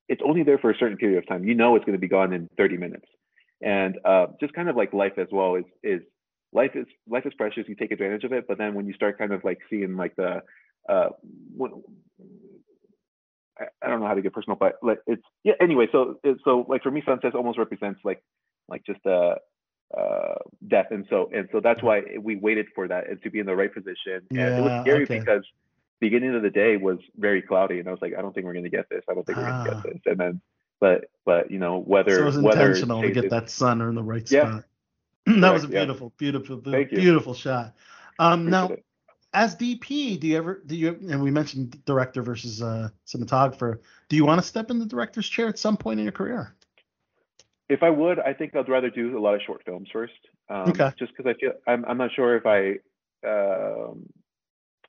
it's 0.09 0.21
only 0.25 0.43
there 0.43 0.57
for 0.57 0.69
a 0.69 0.77
certain 0.77 0.97
period 0.97 1.17
of 1.17 1.27
time. 1.27 1.43
You 1.43 1.55
know 1.55 1.75
it's 1.75 1.85
going 1.85 1.97
to 1.97 1.99
be 1.99 2.07
gone 2.07 2.33
in 2.33 2.49
30 2.57 2.77
minutes, 2.77 3.05
and 3.61 3.97
uh, 4.05 4.27
just 4.39 4.53
kind 4.53 4.69
of 4.69 4.75
like 4.75 4.93
life 4.93 5.17
as 5.17 5.27
well 5.31 5.55
is 5.55 5.65
is 5.83 6.01
life 6.53 6.71
is 6.75 6.85
life 7.07 7.25
is 7.25 7.33
precious. 7.35 7.65
You 7.67 7.75
take 7.75 7.91
advantage 7.91 8.23
of 8.23 8.33
it, 8.33 8.45
but 8.47 8.57
then 8.57 8.73
when 8.73 8.87
you 8.87 8.93
start 8.93 9.17
kind 9.17 9.31
of 9.31 9.43
like 9.43 9.59
seeing 9.69 9.95
like 9.95 10.15
the 10.15 10.41
uh, 10.89 11.09
when, 11.55 11.71
I, 13.59 13.65
I 13.83 13.89
don't 13.89 13.99
know 13.99 14.07
how 14.07 14.13
to 14.13 14.21
get 14.21 14.33
personal, 14.33 14.57
but 14.59 14.75
like 14.81 14.99
it's 15.07 15.23
yeah. 15.43 15.53
Anyway, 15.61 15.87
so 15.91 16.19
so 16.43 16.65
like 16.67 16.83
for 16.83 16.91
me, 16.91 17.03
sunsets 17.05 17.35
almost 17.35 17.57
represents 17.57 17.99
like 18.03 18.21
like 18.69 18.83
just 18.85 19.05
uh 19.05 19.35
uh 19.95 20.35
death, 20.67 20.87
and 20.91 21.05
so 21.09 21.29
and 21.33 21.47
so 21.51 21.59
that's 21.59 21.81
why 21.81 22.01
we 22.19 22.35
waited 22.35 22.67
for 22.75 22.87
that 22.87 23.09
and 23.09 23.21
to 23.23 23.29
be 23.29 23.39
in 23.39 23.45
the 23.45 23.55
right 23.55 23.73
position. 23.73 24.21
And 24.31 24.39
it 24.39 24.61
was 24.61 24.81
scary 24.81 25.03
okay. 25.03 25.19
because 25.19 25.43
beginning 25.99 26.35
of 26.35 26.41
the 26.41 26.49
day 26.49 26.77
was 26.77 26.99
very 27.17 27.41
cloudy, 27.41 27.79
and 27.79 27.87
I 27.87 27.91
was 27.91 28.01
like, 28.01 28.13
I 28.17 28.21
don't 28.21 28.33
think 28.33 28.45
we're 28.45 28.53
gonna 28.53 28.69
get 28.69 28.89
this. 28.89 29.03
I 29.09 29.13
don't 29.13 29.25
think 29.25 29.37
we're 29.37 29.45
gonna 29.45 29.69
Ah. 29.69 29.81
get 29.81 29.83
this. 29.83 30.01
And 30.05 30.17
then, 30.17 30.41
but 30.79 31.09
but 31.25 31.51
you 31.51 31.59
know, 31.59 31.79
whether 31.79 32.15
so 32.15 32.21
it 32.21 32.25
was 32.25 32.37
intentional 32.37 33.01
to 33.01 33.11
get 33.11 33.29
that 33.29 33.49
sun 33.49 33.81
or 33.81 33.89
in 33.89 33.95
the 33.95 34.03
right 34.03 34.29
Yeah. 34.29 34.59
spot. 34.59 34.63
that 35.25 35.53
was 35.53 35.63
a 35.63 35.67
Correct, 35.67 35.73
yeah. 35.73 35.79
beautiful, 35.85 36.13
beautiful, 36.17 36.57
beautiful 36.57 37.33
shot. 37.33 37.75
Um, 38.19 38.49
now, 38.49 38.69
it. 38.69 38.85
as 39.33 39.55
DP, 39.55 40.19
do 40.19 40.27
you 40.27 40.37
ever 40.37 40.61
do 40.65 40.75
you 40.75 40.97
and 41.09 41.21
we 41.21 41.31
mentioned 41.31 41.83
director 41.85 42.21
versus 42.21 42.61
uh, 42.61 42.89
cinematographer? 43.05 43.79
Do 44.09 44.15
you 44.15 44.25
want 44.25 44.41
to 44.41 44.47
step 44.47 44.71
in 44.71 44.79
the 44.79 44.85
director's 44.85 45.27
chair 45.27 45.47
at 45.47 45.59
some 45.59 45.77
point 45.77 45.99
in 45.99 46.05
your 46.05 46.13
career? 46.13 46.55
If 47.69 47.83
I 47.83 47.89
would, 47.89 48.19
I 48.19 48.33
think 48.33 48.55
I'd 48.55 48.69
rather 48.69 48.89
do 48.89 49.17
a 49.17 49.21
lot 49.21 49.35
of 49.35 49.41
short 49.45 49.61
films 49.65 49.89
first. 49.91 50.13
Um, 50.49 50.69
Okay. 50.69 50.91
Just 50.97 51.11
because 51.15 51.29
I 51.29 51.39
feel 51.39 51.53
I'm 51.67 51.85
I'm 51.85 51.97
not 51.97 52.11
sure 52.15 52.37
if 52.37 52.45
I 52.45 52.79
um, 53.27 54.07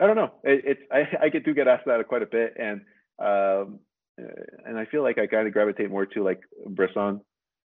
I 0.01 0.07
don't 0.07 0.17
know. 0.17 0.33
It, 0.45 0.64
it's 0.64 0.81
I 0.93 1.09
I 1.27 1.29
get 1.29 1.45
do 1.45 1.55
get 1.55 1.69
asked 1.69 1.87
that 1.87 2.07
quite 2.09 2.23
a 2.23 2.27
bit, 2.27 2.55
and 2.59 2.83
um, 3.19 3.81
and 4.17 4.79
I 4.79 4.85
feel 4.87 5.03
like 5.03 5.19
I 5.19 5.27
kind 5.27 5.47
of 5.47 5.53
gravitate 5.53 5.91
more 5.91 6.07
to 6.07 6.25
like 6.25 6.41
Bresson, 6.67 7.21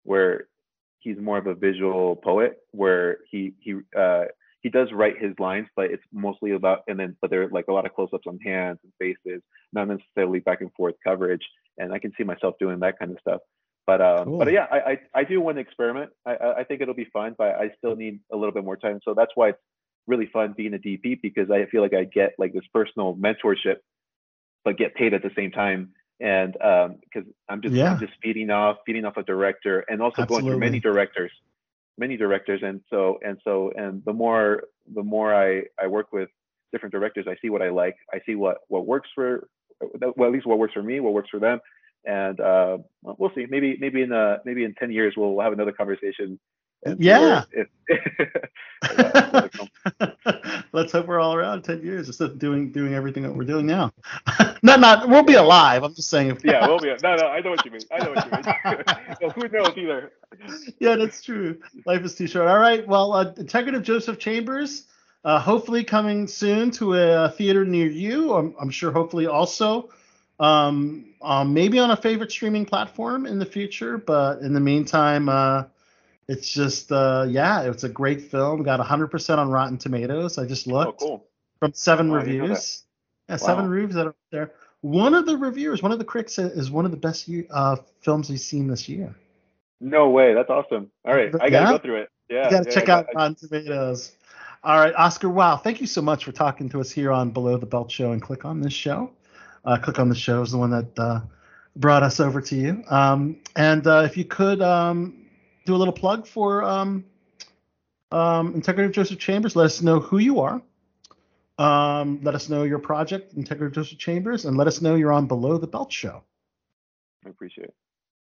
where 0.04 0.48
he's 1.00 1.18
more 1.18 1.38
of 1.38 1.46
a 1.46 1.54
visual 1.54 2.16
poet, 2.16 2.58
where 2.72 3.18
he 3.30 3.52
he 3.60 3.76
uh, 3.96 4.24
he 4.60 4.68
does 4.68 4.88
write 4.92 5.18
his 5.18 5.32
lines, 5.38 5.68
but 5.76 5.86
it's 5.86 6.02
mostly 6.12 6.52
about 6.52 6.80
and 6.88 6.98
then 6.98 7.16
but 7.20 7.30
there 7.30 7.42
are 7.42 7.48
like 7.50 7.66
a 7.68 7.72
lot 7.72 7.86
of 7.86 7.94
close-ups 7.94 8.26
on 8.26 8.38
hands 8.40 8.78
and 8.82 8.92
faces, 8.98 9.42
not 9.72 9.88
necessarily 9.88 10.40
back 10.40 10.60
and 10.60 10.72
forth 10.74 10.94
coverage, 11.04 11.46
and 11.78 11.92
I 11.92 11.98
can 11.98 12.12
see 12.16 12.24
myself 12.24 12.54
doing 12.58 12.80
that 12.80 12.98
kind 12.98 13.12
of 13.12 13.18
stuff. 13.20 13.40
But 13.86 14.00
um, 14.00 14.24
Cool. 14.24 14.38
but 14.38 14.52
yeah, 14.52 14.66
I, 14.70 14.76
I 14.76 14.98
I 15.14 15.24
do 15.24 15.40
want 15.40 15.56
to 15.58 15.60
experiment. 15.60 16.10
I 16.26 16.36
I 16.58 16.64
think 16.64 16.80
it'll 16.80 16.94
be 16.94 17.08
fun, 17.12 17.36
but 17.38 17.54
I 17.54 17.70
still 17.78 17.94
need 17.94 18.20
a 18.32 18.36
little 18.36 18.52
bit 18.52 18.64
more 18.64 18.76
time. 18.76 19.00
So 19.04 19.14
that's 19.14 19.30
why 19.36 19.50
it's 19.50 19.58
really 20.06 20.26
fun 20.26 20.54
being 20.56 20.74
a 20.74 20.78
DP 20.78 21.20
because 21.22 21.50
I 21.50 21.66
feel 21.66 21.82
like 21.82 21.94
I 21.94 22.04
get 22.04 22.34
like 22.38 22.52
this 22.52 22.64
personal 22.72 23.14
mentorship, 23.14 23.76
but 24.64 24.76
get 24.76 24.94
paid 24.94 25.14
at 25.14 25.22
the 25.22 25.30
same 25.36 25.52
time. 25.52 25.90
And 26.18 26.52
because 26.52 27.30
I'm 27.48 27.62
just 27.62 27.74
Yeah. 27.74 27.92
I'm 27.92 28.00
just 28.00 28.14
feeding 28.22 28.50
off 28.50 28.78
feeding 28.86 29.04
off 29.04 29.16
a 29.16 29.22
director 29.22 29.84
and 29.88 30.02
also 30.02 30.24
going 30.24 30.44
through 30.44 30.58
many 30.58 30.80
directors, 30.80 31.30
many 31.96 32.16
directors. 32.16 32.62
And 32.64 32.80
so 32.90 33.18
and 33.24 33.38
so 33.44 33.72
and 33.76 34.04
the 34.04 34.12
more 34.12 34.64
the 34.92 35.02
more 35.02 35.34
I 35.34 35.64
I 35.80 35.86
work 35.86 36.12
with 36.12 36.28
different 36.72 36.92
directors, 36.92 37.26
I 37.28 37.36
see 37.40 37.50
what 37.50 37.62
I 37.62 37.68
like. 37.68 37.96
I 38.12 38.20
see 38.26 38.34
what 38.34 38.58
what 38.68 38.86
works 38.86 39.10
for 39.14 39.46
well 40.16 40.26
at 40.26 40.32
least 40.32 40.46
what 40.46 40.58
works 40.58 40.72
for 40.72 40.82
me, 40.82 40.98
what 40.98 41.12
works 41.12 41.30
for 41.30 41.38
them. 41.38 41.60
And 42.06 42.38
uh, 42.40 42.78
well, 43.02 43.32
see. 43.34 43.46
Maybe 43.50 43.76
maybe 43.80 44.02
in 44.02 44.12
uh, 44.12 44.38
maybe 44.44 44.64
in 44.64 44.74
ten 44.74 44.92
years 44.92 45.14
we'll 45.16 45.40
have 45.40 45.52
another 45.52 45.72
conversation. 45.72 46.38
Yeah. 46.98 47.42
If, 47.52 47.68
Let's 50.72 50.92
hope 50.92 51.06
we're 51.06 51.20
all 51.20 51.34
around 51.34 51.62
ten 51.62 51.82
years 51.82 52.06
instead 52.06 52.30
of 52.30 52.38
doing 52.38 52.70
doing 52.70 52.94
everything 52.94 53.22
that 53.24 53.34
we're 53.34 53.44
doing 53.44 53.66
now. 53.66 53.92
not 54.62 54.80
not 54.80 55.08
we'll 55.08 55.22
be 55.22 55.34
alive. 55.34 55.82
I'm 55.82 55.94
just 55.94 56.10
saying. 56.10 56.30
If, 56.30 56.44
yeah, 56.44 56.66
we'll 56.66 56.78
be. 56.78 56.94
No, 57.02 57.16
no, 57.16 57.26
I 57.26 57.40
know 57.40 57.50
what 57.50 57.64
you 57.64 57.70
mean. 57.70 57.80
I 57.90 58.04
know 58.04 58.12
what 58.12 58.24
you 58.26 58.30
mean. 58.32 58.84
so 59.20 59.30
who 59.30 59.48
knows 59.48 59.76
either? 59.76 60.12
yeah, 60.78 60.96
that's 60.96 61.22
true. 61.22 61.58
Life 61.86 62.02
is 62.02 62.14
too 62.14 62.26
short. 62.26 62.48
All 62.48 62.58
right. 62.58 62.86
Well, 62.86 63.12
uh, 63.12 63.32
Integrity 63.36 63.78
of 63.78 63.82
Joseph 63.82 64.18
Chambers, 64.18 64.84
uh, 65.24 65.40
hopefully 65.40 65.82
coming 65.82 66.26
soon 66.26 66.70
to 66.72 66.94
a 66.94 67.30
theater 67.30 67.64
near 67.64 67.88
you. 67.88 68.34
I'm, 68.34 68.54
I'm 68.60 68.70
sure. 68.70 68.92
Hopefully 68.92 69.26
also, 69.26 69.90
um, 70.38 71.14
um, 71.22 71.54
maybe 71.54 71.78
on 71.78 71.90
a 71.90 71.96
favorite 71.96 72.30
streaming 72.30 72.66
platform 72.66 73.26
in 73.26 73.38
the 73.38 73.46
future. 73.46 73.98
But 73.98 74.40
in 74.40 74.52
the 74.52 74.60
meantime, 74.60 75.28
uh, 75.28 75.64
it's 76.28 76.48
just 76.52 76.90
uh, 76.92 77.26
yeah, 77.28 77.62
it's 77.62 77.84
a 77.84 77.88
great 77.88 78.22
film. 78.22 78.62
Got 78.62 78.80
100% 78.80 79.38
on 79.38 79.50
Rotten 79.50 79.78
Tomatoes. 79.78 80.38
I 80.38 80.46
just 80.46 80.66
Oh, 80.68 80.72
looked 80.72 81.00
cool. 81.00 81.26
from 81.60 81.72
seven 81.72 82.10
Oh, 82.10 82.16
I 82.16 82.24
didn't 82.24 82.36
know 82.38 82.42
reviews. 82.44 82.82
Yeah, 83.28 83.36
seven 83.36 83.68
reviews 83.68 83.94
that 83.94 84.06
are 84.06 84.14
there. 84.30 84.52
One 84.82 85.14
of 85.14 85.26
the 85.26 85.36
reviewers, 85.36 85.82
one 85.82 85.90
of 85.90 85.98
the 85.98 86.04
critics, 86.04 86.38
is 86.38 86.70
one 86.70 86.84
of 86.84 86.90
the 86.92 86.96
best 86.96 87.28
uh, 87.50 87.76
films 88.02 88.28
he's 88.28 88.44
seen 88.44 88.68
this 88.68 88.88
year. 88.88 89.14
No 89.80 90.10
way. 90.10 90.32
That's 90.32 90.48
awesome. 90.50 90.90
All 91.04 91.14
right, 91.14 91.34
I 91.40 91.50
gotta 91.50 91.66
Yeah? 91.66 91.70
go 91.72 91.78
through 91.78 91.96
it. 92.02 92.08
Yeah. 92.30 92.44
You 92.44 92.50
got 92.50 92.62
to 92.64 92.70
yeah, 92.70 92.74
check 92.74 92.88
I- 92.88 92.92
out 92.92 93.06
Rotten 93.14 93.34
Tomatoes. 93.34 94.12
All 94.64 94.78
right, 94.78 94.94
Oscar. 94.94 95.28
Wow, 95.28 95.56
thank 95.56 95.80
you 95.80 95.86
so 95.86 96.02
much 96.02 96.24
for 96.24 96.32
talking 96.32 96.68
to 96.70 96.80
us 96.80 96.90
here 96.90 97.12
on 97.12 97.30
Below 97.30 97.56
the 97.56 97.66
Belt 97.66 97.90
Show. 97.90 98.12
And 98.12 98.20
click 98.22 98.44
on 98.44 98.60
this 98.60 98.72
show. 98.72 99.10
Uh, 99.66 99.76
click 99.76 99.98
on 99.98 100.08
the 100.08 100.14
show 100.14 100.42
is 100.42 100.52
the 100.52 100.58
one 100.58 100.70
that 100.70 100.98
uh, 100.98 101.20
brought 101.74 102.04
us 102.04 102.20
over 102.20 102.40
to 102.40 102.54
you. 102.54 102.84
Um, 102.88 103.40
and 103.56 103.84
uh, 103.86 104.02
if 104.04 104.16
you 104.16 104.24
could 104.24 104.62
um, 104.62 105.26
do 105.64 105.74
a 105.74 105.76
little 105.76 105.92
plug 105.92 106.26
for 106.26 106.62
um, 106.62 107.04
um, 108.12 108.54
Integrity 108.54 108.86
of 108.86 108.92
Joseph 108.92 109.18
Chambers, 109.18 109.56
let 109.56 109.66
us 109.66 109.82
know 109.82 109.98
who 109.98 110.18
you 110.18 110.40
are. 110.40 110.62
Um, 111.58 112.20
let 112.22 112.34
us 112.36 112.48
know 112.48 112.62
your 112.62 112.78
project, 112.78 113.34
Integrity 113.34 113.66
of 113.66 113.72
Joseph 113.72 113.98
Chambers, 113.98 114.44
and 114.44 114.56
let 114.56 114.68
us 114.68 114.80
know 114.80 114.94
you're 114.94 115.12
on 115.12 115.26
Below 115.26 115.58
the 115.58 115.66
Belt 115.66 115.92
Show. 115.92 116.22
I 117.24 117.30
appreciate 117.30 117.64
it. 117.64 117.74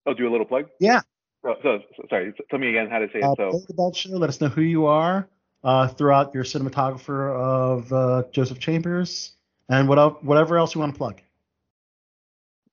I'll 0.06 0.14
do 0.14 0.28
a 0.28 0.32
little 0.32 0.46
plug. 0.46 0.66
Yeah. 0.80 1.00
So, 1.42 1.54
so, 1.62 1.78
so 1.96 2.06
sorry. 2.10 2.34
Tell 2.50 2.58
me 2.58 2.68
again 2.68 2.90
how 2.90 2.98
to 2.98 3.06
say 3.06 3.20
it. 3.20 3.24
Uh, 3.24 3.34
so 3.36 3.50
Below 3.50 3.64
the 3.68 3.74
Belt 3.74 3.96
Show. 3.96 4.10
Let 4.10 4.28
us 4.28 4.40
know 4.40 4.48
who 4.48 4.62
you 4.62 4.86
are. 4.86 5.28
Uh, 5.64 5.86
throughout 5.86 6.34
your 6.34 6.42
cinematographer 6.42 7.32
of 7.32 7.92
uh, 7.92 8.24
Joseph 8.32 8.58
Chambers 8.58 9.34
and 9.72 9.88
what 9.88 10.22
whatever 10.22 10.58
else 10.58 10.74
you 10.74 10.80
want 10.80 10.92
to 10.94 10.98
plug. 10.98 11.20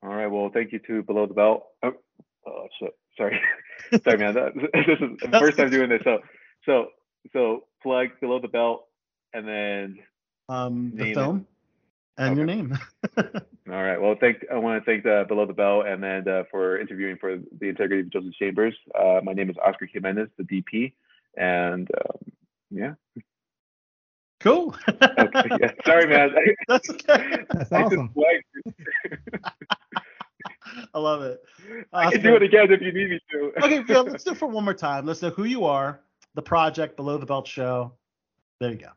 all 0.03 0.09
right. 0.09 0.27
Well, 0.27 0.49
thank 0.53 0.71
you 0.73 0.79
to 0.87 1.01
Below 1.03 1.27
the 1.27 1.33
Belt. 1.33 1.63
Oh, 1.83 1.93
oh 2.45 2.67
shit. 2.79 2.95
Sorry. 3.17 3.39
sorry, 4.03 4.17
man. 4.17 4.33
That, 4.33 4.53
this 4.73 4.99
is 4.99 5.31
the 5.31 5.39
first 5.39 5.57
time 5.57 5.69
doing 5.69 5.89
this. 5.89 6.01
So 6.03 6.19
so 6.65 6.87
so 7.33 7.63
plug 7.81 8.09
Below 8.19 8.39
the 8.39 8.47
Belt 8.49 8.85
and 9.33 9.47
then 9.47 9.99
Um, 10.49 10.91
the 10.95 11.03
Name 11.03 11.11
it. 11.11 11.15
film 11.15 11.47
and 12.17 12.35
your 12.35 12.45
name. 12.45 12.77
All 13.17 13.23
right. 13.83 14.01
Well, 14.01 14.15
thank 14.19 14.43
I 14.51 14.57
want 14.57 14.83
to 14.83 14.85
thank 14.91 15.05
uh, 15.05 15.23
Below 15.23 15.45
the 15.45 15.53
Belt 15.53 15.85
and 15.87 16.03
then 16.03 16.27
uh, 16.27 16.43
for 16.51 16.79
interviewing 16.79 17.17
for 17.17 17.37
the 17.59 17.69
integrity 17.69 18.01
of 18.01 18.09
Joseph 18.11 18.33
Chambers. 18.37 18.75
Uh, 18.93 19.21
my 19.23 19.31
name 19.33 19.49
is 19.49 19.55
Oscar 19.65 19.85
Jimenez, 19.85 20.27
the 20.37 20.43
DP, 20.43 20.91
and 21.37 21.87
um, 22.01 22.31
yeah. 22.71 22.93
Cool. 24.39 24.75
Okay, 24.87 25.49
yeah. 25.59 25.71
Sorry, 25.85 26.07
man. 26.07 26.33
That's 26.67 26.89
okay. 26.89 27.37
That's 27.53 27.71
I 27.71 27.83
awesome. 27.83 28.13
I 30.93 30.99
love 30.99 31.23
it. 31.23 31.41
I 31.93 32.11
can 32.11 32.21
do 32.21 32.35
it 32.35 32.43
again 32.43 32.71
if 32.71 32.81
you 32.81 32.91
need 32.91 33.09
me 33.09 33.19
to. 33.31 33.51
okay, 33.63 33.83
yeah, 33.87 33.99
let's 33.99 34.23
do 34.23 34.31
it 34.31 34.37
for 34.37 34.47
one 34.47 34.63
more 34.63 34.73
time. 34.73 35.05
Let's 35.05 35.21
know 35.21 35.29
who 35.29 35.43
you 35.43 35.65
are, 35.65 35.99
the 36.35 36.41
project, 36.41 36.95
Below 36.95 37.17
the 37.17 37.25
Belt 37.25 37.47
Show. 37.47 37.93
There 38.59 38.71
you 38.71 38.77
go. 38.77 38.89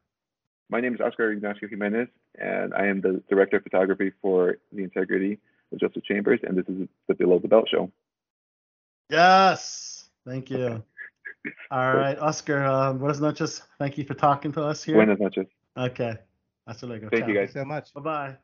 My 0.70 0.81
name 0.81 0.94
is 0.94 1.00
Oscar 1.00 1.33
Ignacio 1.33 1.68
Jimenez, 1.68 2.09
and 2.38 2.74
I 2.74 2.87
am 2.87 3.00
the 3.00 3.22
director 3.28 3.57
of 3.57 3.62
photography 3.62 4.12
for 4.20 4.59
the 4.72 4.83
integrity 4.83 5.38
of 5.72 5.81
Joseph 5.81 6.05
Chambers, 6.05 6.40
and 6.42 6.57
this 6.57 6.66
is 6.68 6.88
the 7.09 7.14
Below 7.14 7.38
the 7.38 7.48
Belt 7.48 7.68
show. 7.70 7.90
Yes. 9.11 10.09
Thank 10.26 10.50
you. 10.50 10.83
All 11.70 11.94
right, 11.94 12.18
Oscar. 12.18 12.64
Um, 12.64 12.98
buenas 12.98 13.20
noches. 13.20 13.62
Thank 13.78 13.98
you 13.98 14.05
for 14.05 14.14
talking 14.14 14.52
to 14.52 14.62
us 14.62 14.85
here. 14.85 14.96
Buenas 14.96 15.18
noches. 15.18 15.46
Okay. 15.76 16.14
Hasta 16.66 16.87
luego. 16.87 17.09
Thank 17.11 17.28
you, 17.28 17.35
Ciao. 17.35 17.42
guys. 17.42 17.52
so 17.52 17.64
much. 17.64 17.92
Bye 17.94 18.00
bye. 18.02 18.37